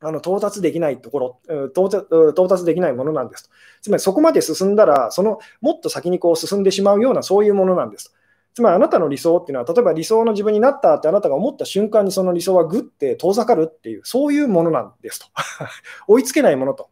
[0.00, 1.40] あの到達できないところ
[1.72, 3.50] 到達、到達できないものなんですと。
[3.82, 8.14] つまり、そこまで進んだら、そのもっと先にこう進んでしまうような、そういうものなんです。
[8.54, 15.26] つまりあなたの理想っていうのは、例えば理想の自分になったってあなたが思った瞬間にその理想はぐって遠ざかるっていう、そういうものなんですと。
[16.08, 16.90] 追いつけないものと。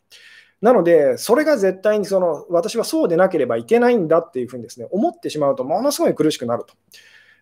[0.63, 6.75] なので、それが絶対にその私はそうでなければいけないんだっていうふうにですね、思ってしまうとものすごい苦しくなると。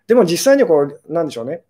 [0.06, 1.62] でも実際にこう、なんでしょうね、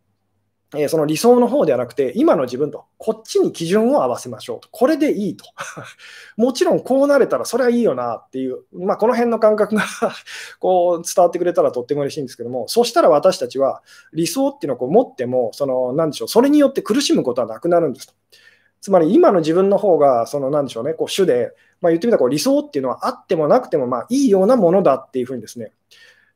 [0.77, 4.69] えその理想の方ではなくて、今の自分と、こっちに基準を合わせましょうと。
[4.71, 5.45] これでいいと。
[6.37, 9.83] もちろんこうなれたらそれはいいよなっていう、まあ、この辺の感覚が
[10.61, 18.15] こう伝わってくれたらとっても嬉しいんですけども、そしたら私たちは理想っていうのをこう持っても、その、なんでしょう、それによって苦しむことはなくなるんですと。
[18.81, 25.73] つまり今の自分の方が、その、なんでしょうね、こう主で、まあ、言ってみたらこう理想っていうのはあってもなくても、まあ、いいようなものだっていうふうにですね、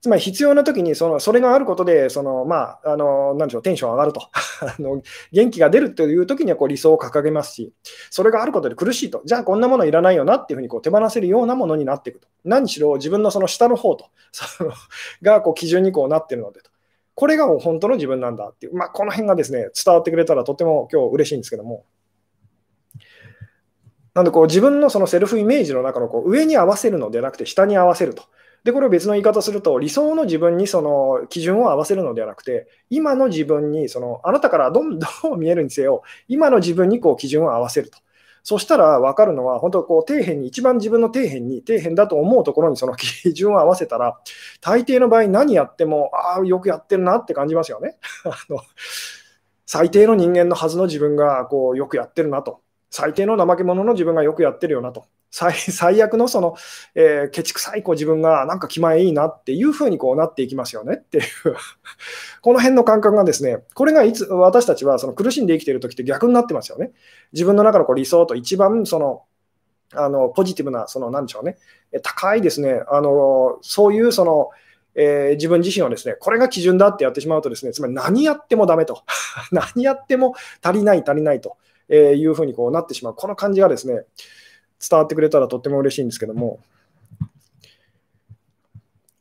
[0.00, 4.20] つまり必要な時にそのそれがあることで、そのまあ、あのなんでしょう、テンション上がると
[4.62, 7.72] あの、元気が出るという時にはこう理想を掲げますし、
[8.10, 12.28] それがあることで苦しいと、じゃあこんなものいらないよなっていうふうにこう手放せるようなものになっていくと。
[12.44, 14.72] 何しろ自分のその下の方と、 その
[15.22, 16.70] がこう基準にこうなってるのでと。
[17.16, 21.84] これが本当の自分なんだっていう、まあ、この辺がですね、伝わってくれたらとても今日嬉しいんですけども。
[24.14, 28.24] なんでこう自分のそのセルフイメージの中のこう上に合わせるのではなくて下に合わせると。
[28.68, 37.98] で、これを別の言い方すると、理想の自分にその基準を合わせるのではなくて、今の自分に、そのあなたからどんどん見えるにせよ、今の自分にこう基準を合わせると。
[38.42, 44.18] そしたら分かるのは、本当こう底辺に、一番自分の底辺に、底辺だと思うところにその基準を合わせたら、
[44.60, 47.96] 大抵の場合何やっても、ああ、よくやってるなって感じますよね。
[48.26, 48.60] あの
[49.64, 52.60] 最低の人間のはずの自分がこうよくやってるなと。
[52.90, 55.06] 最低の怠け者の自分がよくやってるよなと。
[55.30, 56.56] 最最悪のその、
[56.94, 61.24] えー、ケチくさいこう自分がなんか気前いいなっていうふうにこうなっていきますよねっていう。
[62.40, 66.92] この辺の感覚がですね、これがいつ私たちはその苦しんで生きている時って逆になってますよね。
[67.32, 69.24] 自分の中のこう理想と一番その
[69.94, 71.56] あのポジティブな、そのなんでしょうね、
[72.02, 74.50] 高いですね、あのそういうその、
[74.94, 79.02] えー、自分自身をですね、これが基準だってやってしまうとですね、つまり何やってもダメと、
[79.52, 81.56] 何やっても足りない、足りないと。
[81.88, 84.04] えいうふうにこうなってしまう、この感じがですね、
[84.88, 86.60] 伝わってくれたらとっても嬉しいんですけども、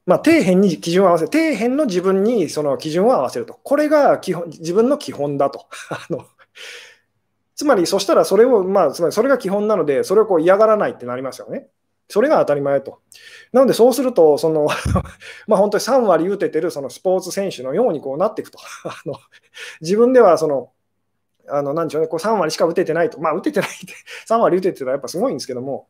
[0.07, 3.59] まあ、底辺に基準を合わせ、底辺の自分にその基準を合わせると。
[3.61, 5.67] これが基本自分の基本だと。
[5.91, 6.25] あの
[7.55, 11.67] つまり、そしたらそれを、まあ、つまりそれが基本なので、それをこう嫌がらないってなりますよね。
[12.07, 12.99] それが当たり前と。
[13.51, 14.67] なので、そうすると、その
[15.45, 18.59] まあ本当に3割打ててるそのスポーツ選手のようにこうなっていくと。
[18.85, 19.15] あの
[19.81, 20.71] 自分ではその
[21.49, 23.19] あの、なんでしょうね、こう3割しか打ててないと。
[23.19, 23.93] まあ、打ててないって、
[24.27, 25.87] 3割打ててたらやっぱすごいんですけども、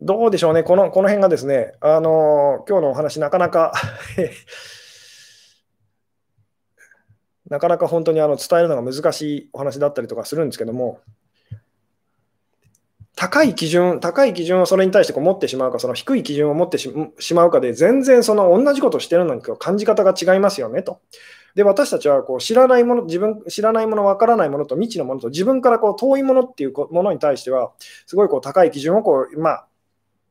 [0.00, 3.72] どうでしょうね、このこの辺がですね、あの今日のお話、なかなか
[7.50, 11.00] なかなか本当にあの伝えるのが難しいお話だったりとかするんですけども、
[13.20, 21.02] 高い基準、高い基準をそれに対してこう持ってしまうか、その低い基準を持ってしまうかで、全然その同じことをしてるのに感じ方が違いますよねと。
[21.54, 27.72] で、私たちはこう知らないもの、自分、知らないもの、わからないものと未知のものと、自分からこう遠いものっていうものに対しては、
[28.06, 29.66] すごいこう高い基準をこう、まあ、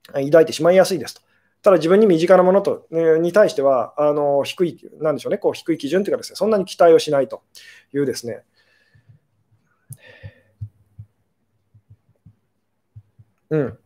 [0.08, 1.22] 抱いてしまいやすいですと。
[1.62, 7.44] ただ自分に身近なものと、ね、に対しては、あの低い、なんでしょうね、こう低い基準というかですね、そんなに期待をしないと
[7.94, 8.46] いうですね、
[13.50, 13.78] うん。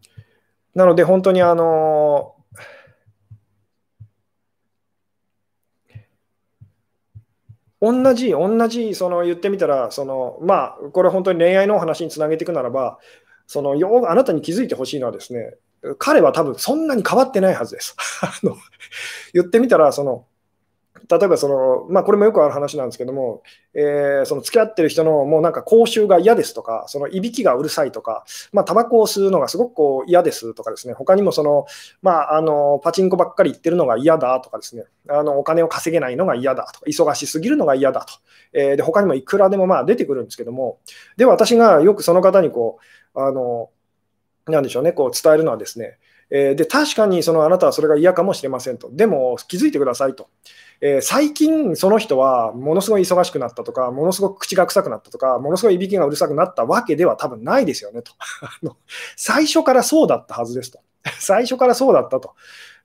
[0.76, 2.36] なので、本当にあの
[7.84, 12.98] 同じ、同じ、その言ってみたら、そのまあ、これ本当に恋愛の話につなげていくならば、
[13.46, 15.56] そのよあなたに気づいてほしいのはですね、
[15.98, 17.98] 彼は多分そんなに変わってないはずです。
[19.34, 20.26] 言ってみたら、その
[21.10, 23.44] 例えばその、まあ、これもよくある話なんですけども、
[23.74, 31.66] えー、その付き合ってる人のもうなんか口臭が嫌ですとか、そのいびきがうるさいとか、まあ、タバコを吸うのがすごくこう嫌ですとかですね、他にもその、
[32.02, 38.14] まあ、あのパチンコばっかり行ってるのが嫌だとかですね、あのお金を稼げないのが嫌だとか、忙しすぎるのが嫌だと、
[38.54, 40.80] えー、で他にもいくらでもまあ出てくるんですけども、
[41.18, 42.80] で、私がよくその方にこ
[43.16, 43.70] う、あの
[44.46, 45.98] なんでしょうね、こう伝えるのはですね、
[46.30, 50.30] えー、で確かにそのあなたはそれが嫌かもしれませんと、でも気づいてくださいと。
[50.82, 58.12] えー、最近その人はものすごい忙しくなったとか、ものすごく口が臭くなったとか、ものすごいいびきがうるさくなったわけでは多分ないですよねと。
[59.16, 60.80] 最初からそうだったはずですと。
[61.20, 62.34] 最初からそうだったと。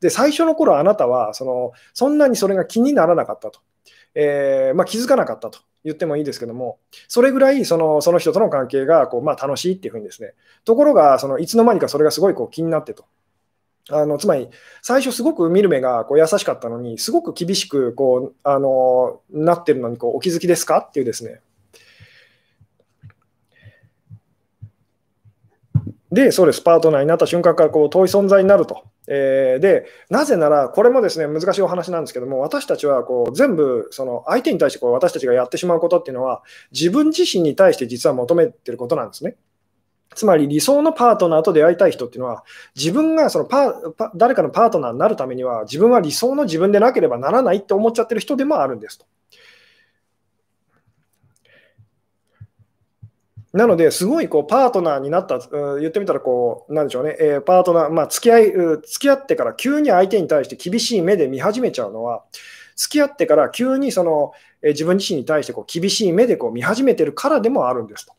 [0.00, 3.60] で、最初の頃あなたはそのそんなにそれが気にならなかったと。
[4.14, 6.78] えー、まあ、気づかなかったと言ってもいいですけども、
[7.08, 10.34] それぐらいそのその人との関係がこう、まあ、楽しいっていうふうにですね、
[10.64, 13.04] ところがそのいつの間にかそれがすごいこう気になってと。
[13.90, 14.48] あのつまり、
[14.82, 21.40] 最初すごく見る目がこう優しかったのに、すごく厳しくこうあのなってるのにこうお気づきですかっていうですね。
[26.10, 28.84] で、そうです、パートナーになった瞬間からこう遠い存在になると。
[29.10, 39.36] えー、で、なぜなら、これもですね難しいお話なんですけども、私たちはこう全部、その相手に対してこう私たちがやってしまうことっていうのは、自分自身に対して実は求めてることなんですね。
[40.14, 42.44] つまり理想のパートナーと出会いたい人っていうのは、
[42.74, 43.74] 自分がそのパ
[44.14, 49.06] 誰かのパートナーになるためには、自分は理想の自分でなければならないって思っちゃってる人でもあるんですと。
[53.52, 62.24] なので、すごいこうパートナーになった、う言ってみたらこう、なんでしょうね、えー、パートナー、まあ、付き合い、付き合ってから急に相手に対して厳しい目で見始めちゃうのは、
[62.76, 64.32] 付き合ってから急にその、
[64.62, 68.12] えー、自分自身に対してこう厳しい目でこう見始めてるからでもあるんですと。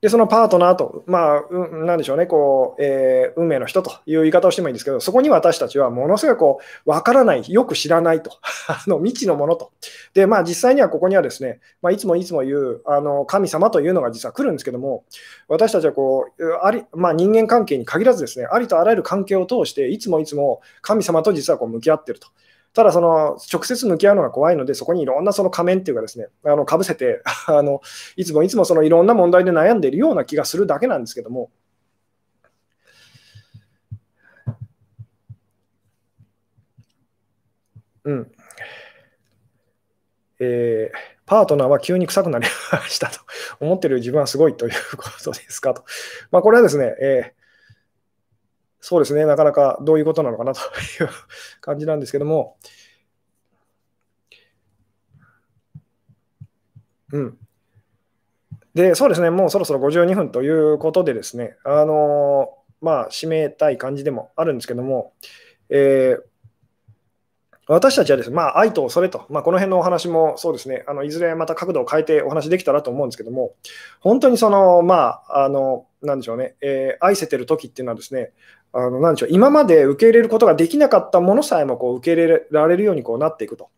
[0.00, 8.30] で、そのパートナーと、まあ、うん、なんでしょうね、こう、えー、運命の人という言い方をしてもいいんですけど、そこに私たちはものすごいこう、わからない、よく知らないと、
[8.68, 9.72] あの未知のものと。
[10.14, 15.04] で、まあ、実際にはここにはですね、まあ、いつもいつも言う、あの神様というのが実は来るんですけども、
[15.48, 22.28] 私たちはこう、ありまあ、人間関係に限らずですね、ありとあらゆる関係を通して、いつもいつも神様と実はこう向き合ってると。
[22.72, 27.80] ただ、その直接向き合うのが怖いので、そこにいろんなその仮面っていうかですね、あのかぶせて あの、
[28.16, 31.50] いつもいつもそのいろんな問題で悩んでいるような気がするだけなんですけども、
[38.04, 38.32] うん。
[40.38, 40.96] えー、
[41.26, 43.20] パートナーは急に臭くなりましたと
[43.60, 45.84] 思ってる自分はすごいということですかと。
[46.30, 47.39] まあ、これはですね、えー
[48.80, 50.62] そうですね、なかなかどういうことなのかなとい
[51.04, 51.08] う
[51.60, 52.56] 感じなんですけども、
[57.12, 57.38] うん。
[58.74, 62.50] で、そうですね、もうそろそろ52分ということでですね、あの
[62.80, 65.12] まあ、締めたい感じでもあるんですけども、
[65.68, 66.22] えー、
[67.66, 73.54] 私たちはですね、まあ、愛とそれと、まあ、この辺のお話もそうですね、あのいずれまた角度を変えてお話できたらと思うんですけども、
[74.00, 78.32] 本当にその、まあ、あの、なんでしょうね、えー、愛せてる時っていうのはですね、
[78.72, 83.68] あのなでしょう、今まで受け入れることができなかったものさえもこう受け入れられるようにこうなっていくと。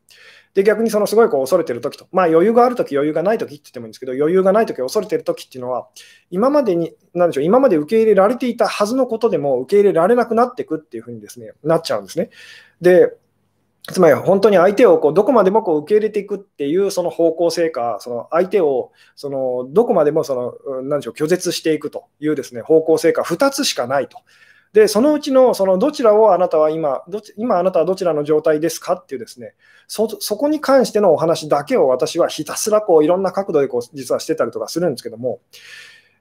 [0.54, 5.88] で、逆にそのすごいこう恐れてる時と、まあ余裕がある時、余裕がない時って言ってもいいんですけど、余裕がない時、恐れてる時っていうのは、
[6.30, 12.28] 今までに、なんでしょう、今まで受け入れられていたはずのことでも受け入れられなくなっていくっていうふうにですね、なっちゃうんですね。
[12.82, 13.14] で、
[13.90, 24.18] つまり本当に相手をこうどこまでもこう受け入れていくっていうその方向性か、その相手をそのどこまでもその何でしょう拒絶していくというですね方向性か2つしかないと。
[24.72, 29.54] で、そのうちのそのどちらをあなたは今、ど今あなたはどちらの状態ですかっていうですね、
[29.86, 35.40] そそこに関してのお話だけを私はひたすらこういろんな角度でこう実はしてたりとかするんですけども、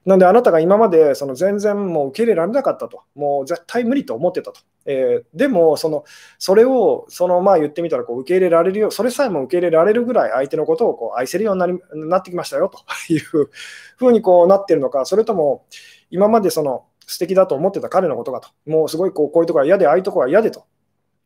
[0.04, 4.60] なんであなたが今までその全然もう受け入れられなかったと、もう絶対無理と思ってたと。
[4.84, 6.04] えー、でもその、
[6.38, 12.80] それをそのまあ言ってみたらこう受け入れられるよ、それさえも受け入れられるぐらい相手のことをこう愛せるようになりなってきましたよと
[13.12, 13.50] いう
[13.96, 15.64] ふうにこうなってるのか、それとも
[16.10, 20.64] 今までその素敵だと思ってた彼のことがと、もうすごいこうこういうところが嫌で、ああいうところが嫌でと、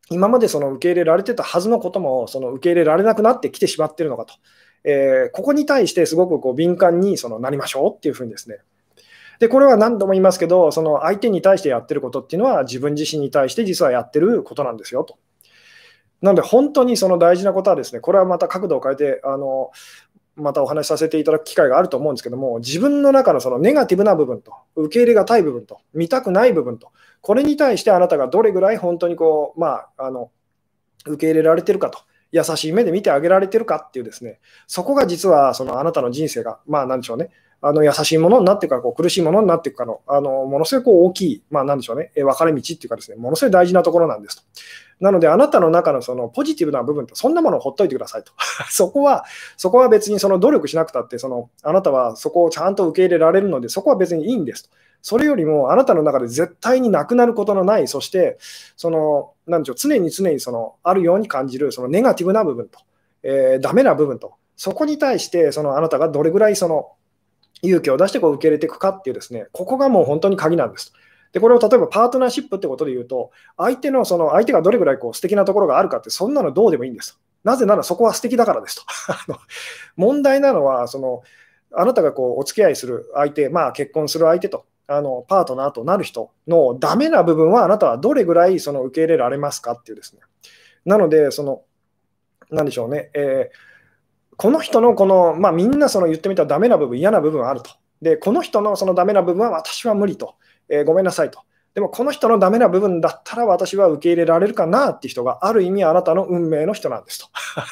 [0.09, 4.33] 今までその受け入れられてたはずのこともその受け入れられなくなってきてしまってるのかと。
[4.83, 8.57] えー、ここに対してすごくこう敏感にそのなりましょうっていうふうにですね。
[9.39, 15.17] で、これは何度も言いますけど、その相手に対してやってることっていうのは自分自身に対して実はやってることなんですよと。
[16.21, 19.71] なので本当にその大事なことはですね、これはまた角度を変えて、あの
[20.37, 30.31] またお話しさせていただく機会があると思うんですけども、自分の中のそのネガティブな部分と、受け入れがたい部分と、見たくない部分と、これに対してあなたがどれぐらい本当にこう、まあ、あの
[31.05, 31.99] 受け入れられてるかと、
[32.31, 37.29] 優しい目で見てあげられてるかっていうですね、そこが実はそのあなたの人生が、まあなんでしょうね、
[37.61, 44.43] あの優しいものになっていくか、こう苦しいものになっていくかの、あのものすごいこう大きい、まあなんでしょうね、分かれ道っていうかですね、ものすごい大事なところなんですと。
[44.99, 48.31] なので、あなたの中のそのポジティブな部分と、そんなものをほっといてくださいと。
[48.69, 49.25] そこは、
[49.55, 54.69] そこは別にその努力しなくたって、そのあなたはそこをちゃんと受け入れられるので、そこは別にいいんですと。
[55.01, 58.37] それよりも、あなたの中で絶対になくなることのない、そして、
[58.75, 62.79] その、なんでしょう、常に常にそのあるように感じる、そのネガティブな部分と、
[63.23, 66.91] えー、ダメな部分と、そこに対して、そのあなたがどれぐらいその
[67.61, 70.93] 勇気を出してこう受け入れていくかっていうですね、ここがもう本当に鍵なんです。
[71.37, 77.19] で、これを例えばパートナーシップってことで言うと、相手のその相手がどれぐらいこう素敵なところがあるかって、そんなのどうでもいいんです。
[77.43, 78.83] なぜならそこは素敵だからです
[79.27, 79.37] と。
[79.95, 81.21] 問題なのは、その
[81.71, 90.21] あなたがこうお付き合いする相手、まあ、結婚する相手と、あのパートナーとなる人のダメな部分はあなたはどれぐらいその受け入れられますかっていうですね。
[90.85, 91.61] なので、その、
[92.49, 97.71] なんでしょうね、えー、この人のこの、まあ、みんなその言ってみたらダメな部分、嫌な部分あると。
[98.01, 100.35] で、この人のそのダメな部分は私は無理と。
[100.69, 101.41] えー、ごめんなさいと。
[101.73, 107.27] でもこの人のダメな部分だったら私は受け入れられるかなっていう人がある意味あなたの運命の人なんですと。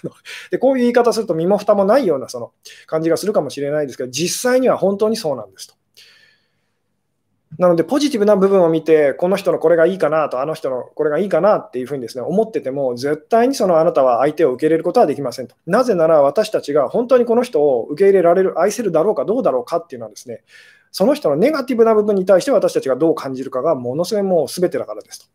[0.52, 2.52] でこういう言い方すると身も蓋もないようなその
[2.86, 5.76] 感じがするかもしれないですけど実際には本当にそうなんですと。
[7.58, 15.56] なので、ポジティブな部分を見て、この人のこれがいいかなと、あの人のこれがいいかなっていうふうにですね思ってても、絶対にそのあなたは相手を受け入れることはできませんと。
[15.66, 20.44] なぜなら、私たちが本当にこの人を受け入れられる、愛せるだろうかどうだろうかっていうのはですね、
[20.96, 25.28] その人のネガティブな部分に対して私たちがどう感じるかがものすごいもう全てだからです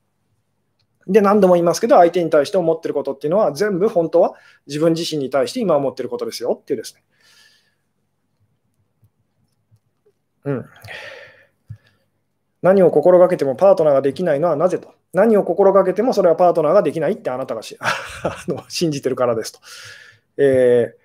[1.04, 1.12] と。
[1.12, 4.36] で、何度も言いますけど、相手に対して思ってることっていうのは、全部本当は
[4.66, 7.02] 自分自身に対して今思ってることですよっていうですね。
[10.44, 10.64] うん。
[12.62, 14.94] 何を心がけてもパートナーができないのはなぜと。
[15.12, 17.76] 何を心がけてもそれはパートナーができないってあなたがし
[18.24, 19.60] あの信じてるからですと。
[20.38, 20.99] えー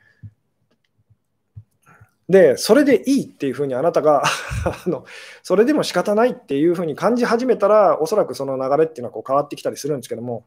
[2.27, 4.23] で、それでいいっていうふうにあなたが
[4.85, 5.05] あの、
[5.43, 10.45] それでも仕方ないっていうふうに感じ始めたら、おそらくその流れっていうのはこう変わってきたりするんですけども、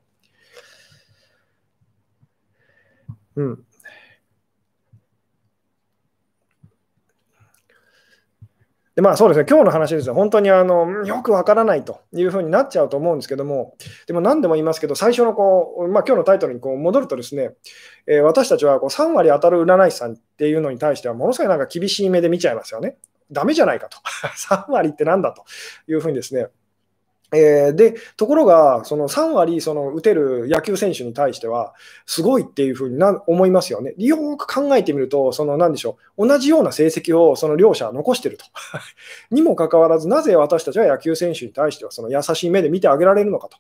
[3.37, 3.65] うん。
[8.99, 13.77] でまあそうですね、今日の話ですよ、本当にあのよくわからないというふうになっちゃうと思うんですけども、
[14.09, 17.53] でも何でも言いますけど、最初のこう、まあ今日のタイトルにこう戻るとですね、
[18.09, 22.97] えー、私たちはこう3割当たる占い師さんっていうのに対しては、ものすごいなんか厳しい目で見ちゃいますよね。
[23.31, 23.99] ダメじゃないかと。
[24.37, 25.45] 3割ってなんだと
[25.87, 26.49] いうふうにですね、
[27.33, 31.75] えー、でところが、その3割その打てる野球選手に対しては、
[32.07, 33.95] すごいっていうふうにな思いますよね。
[33.99, 38.45] よく考えてみると、その何でしょう、同じような成績をその両者は残してると。
[39.31, 43.59] にもかかわらず、なぜ私たちは野球選手に対してはその優しい目で見てあげられるのかと。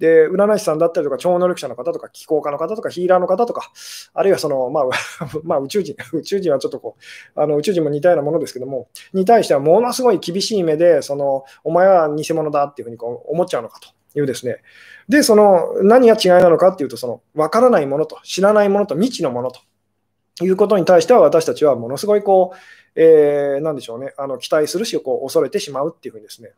[0.00, 3.70] で、占い師さんだったりとか、超能力者の方とか、気候家の方とか、ヒーラーの方とか、
[4.14, 4.84] あるいはその、まあ、
[5.44, 6.96] まあ、宇宙人、宇宙人はちょっとこ
[7.36, 14.62] う、あの宇宙人も似たようなものですけども、に対してはものすごい厳しい目で、その、お前は偽物だっていうふうにこう思っちゃうのかというですね。
[15.06, 19.60] で、その、何が違いなのかっていうと、その、わからないものと、知らないものと、未知のものと
[20.42, 22.56] いうことに対しては、私たちはものすごいこう、
[22.94, 26.52] えー、なんでしょうね、あの期待するし、こう恐れてしまうっていうふうにですね、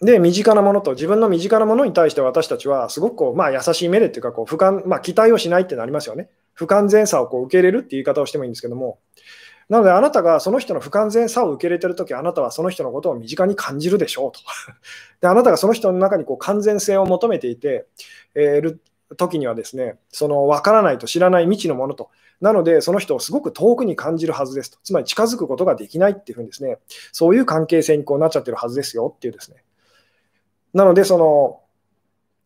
[0.00, 6.28] で、身近なものと、自分の身近なものに対して私たちは、すごくこう、まあ、優しい目でっていうかこう不完、まあ、期待をしないってなりますよね。
[6.52, 8.98] 不完全さをこう受け入れるっていう言い方をしてもいいんですけども、
[9.68, 14.40] なので、あなたがその人の不完全さを受け入れてるとき、あなたはその人のことを身近に感じるでしょうと。
[15.20, 17.86] であなたがその人の中にこう完全性を求めていて、
[18.34, 18.80] えー、る
[19.16, 22.10] 時にはですね、その分からないと知らない未知のものと。
[22.40, 24.78] なので、その人をすごく遠くに感じるはずですと。
[24.84, 26.78] つまり近づくことができないっていうふうにですね、
[27.12, 29.64] そういう関係性にこうなっちゃってるはずですよっていうですね。
[30.76, 31.60] なので、その、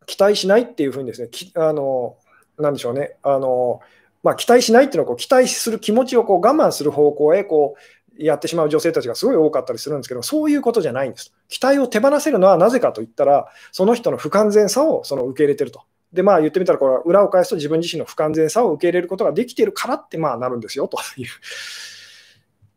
[0.06, 2.16] 期待しないっていうふうにですね、あの、
[2.58, 3.80] なんでしょうね、あの、
[4.22, 11.34] まあ、期待しないっていうのはこう、期待する気持ちをこう我慢する方向へこうやってしまう女性たちがすごい多かったりするんですけど、そういうことじゃないんです。
[11.48, 15.82] 期待を手放せるのはなぜかといったら、その人の不完全さをその受け入れてると。
[16.12, 21.26] で、まあ言ってみたら、これは裏を返すと自分自身の不完全さを受け入れることができているからってまあなるんですよという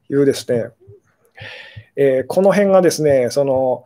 [0.09, 0.69] いうですね、
[1.95, 3.85] えー、この辺がですね、その、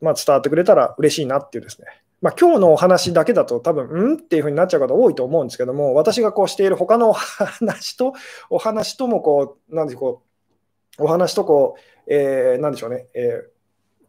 [0.00, 1.86] まあ、伝わってくれたら嬉しいなっていうですね。
[2.20, 8.14] まあ、今日のお話だけだと多分、んっていうふうになっちゃう方多いと思うんですけども、私がこうしている他のお話と、
[8.50, 10.22] お話ともこう、なんでしょ
[10.98, 13.58] う、お話とこう、えー、なんでしょうね、えー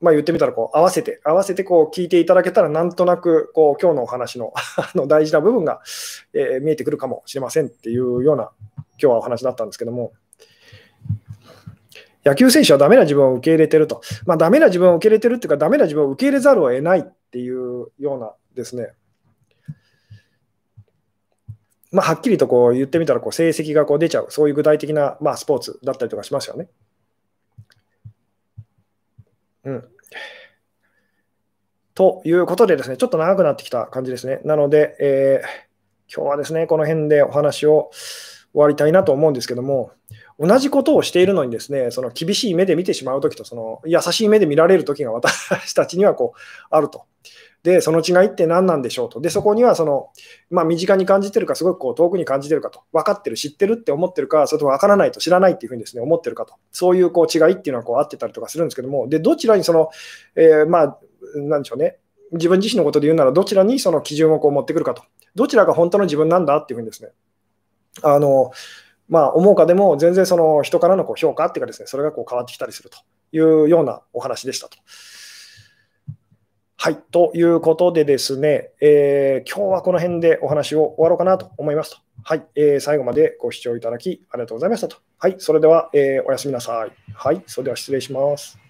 [0.02, 4.54] まあ、言ってみたらこう合わせて、合わせてこう聞いていただけたら、なんとなくこう今日のお話の
[4.96, 5.82] の大事な部分が、
[6.34, 10.14] えー見えてくるかもしれませんっていうような今日はお話だったんですけども、
[12.26, 18.94] 野球選手はダメな自分を受け入れてると、まあ、ダメな自分を受け入れてるっていうか、ダメな自分を受け入れざるを得ないっていうようなですね、
[21.92, 26.68] まあ、はっきりとこう言ってみたらこう成績がこう出ちゃう、そういう具体的な、まあ、スポーツだったりとかしますよね。
[29.64, 29.88] うん。
[31.96, 34.40] ということでですね、ちょっと長くなってきた感じですね。
[34.44, 35.70] なので、えー
[36.12, 37.92] 今日はですね、この辺でお話を
[38.52, 39.92] 終わりたいなと思うんですけども、
[40.40, 47.04] 同じことをしているのにですね、その厳しい目で見てしまうときと、その優しい目で見られるときが私たちにはこうあると。
[47.62, 49.20] で、その違いって何なんでしょうと。
[49.20, 50.12] で、そこにはその、
[50.50, 59.90] まあ、身近に感じてるか、すごくこう遠くに感じてるかと、分かってる、知ってるって思ってるか、それとも分からないと知らないっていうふうにですね、思ってるかと、そういうこう違いっていうのはこうあってたりとかするんですけども、で、どちらにその、
[60.36, 61.00] えーまあ、
[61.36, 61.98] なんでしょうね、
[62.32, 65.04] 自分自身のことで言うなら、どちらにその基準をこう持ってくるかと、
[65.36, 67.10] どちらが本当の自分なんだっていうふうにですね、
[68.04, 68.52] あの、
[69.10, 73.00] まあ、思うかでも、全然その人からのこう評価っていうかですね、それがこう変わってきたりすると
[73.32, 74.78] いうようなお話でしたと。
[76.82, 76.96] はい。
[77.12, 81.98] ということでですね、えー今日はこの辺でお話を終わろうかなと思いますと。
[82.24, 82.46] はい。
[82.56, 84.96] えー最後までご視聴いただきありがとうございましたと。
[85.18, 85.36] はい。
[85.40, 86.92] それでは、えーおやすみなさい。
[87.14, 87.44] はい。
[87.48, 88.69] それでは失礼します。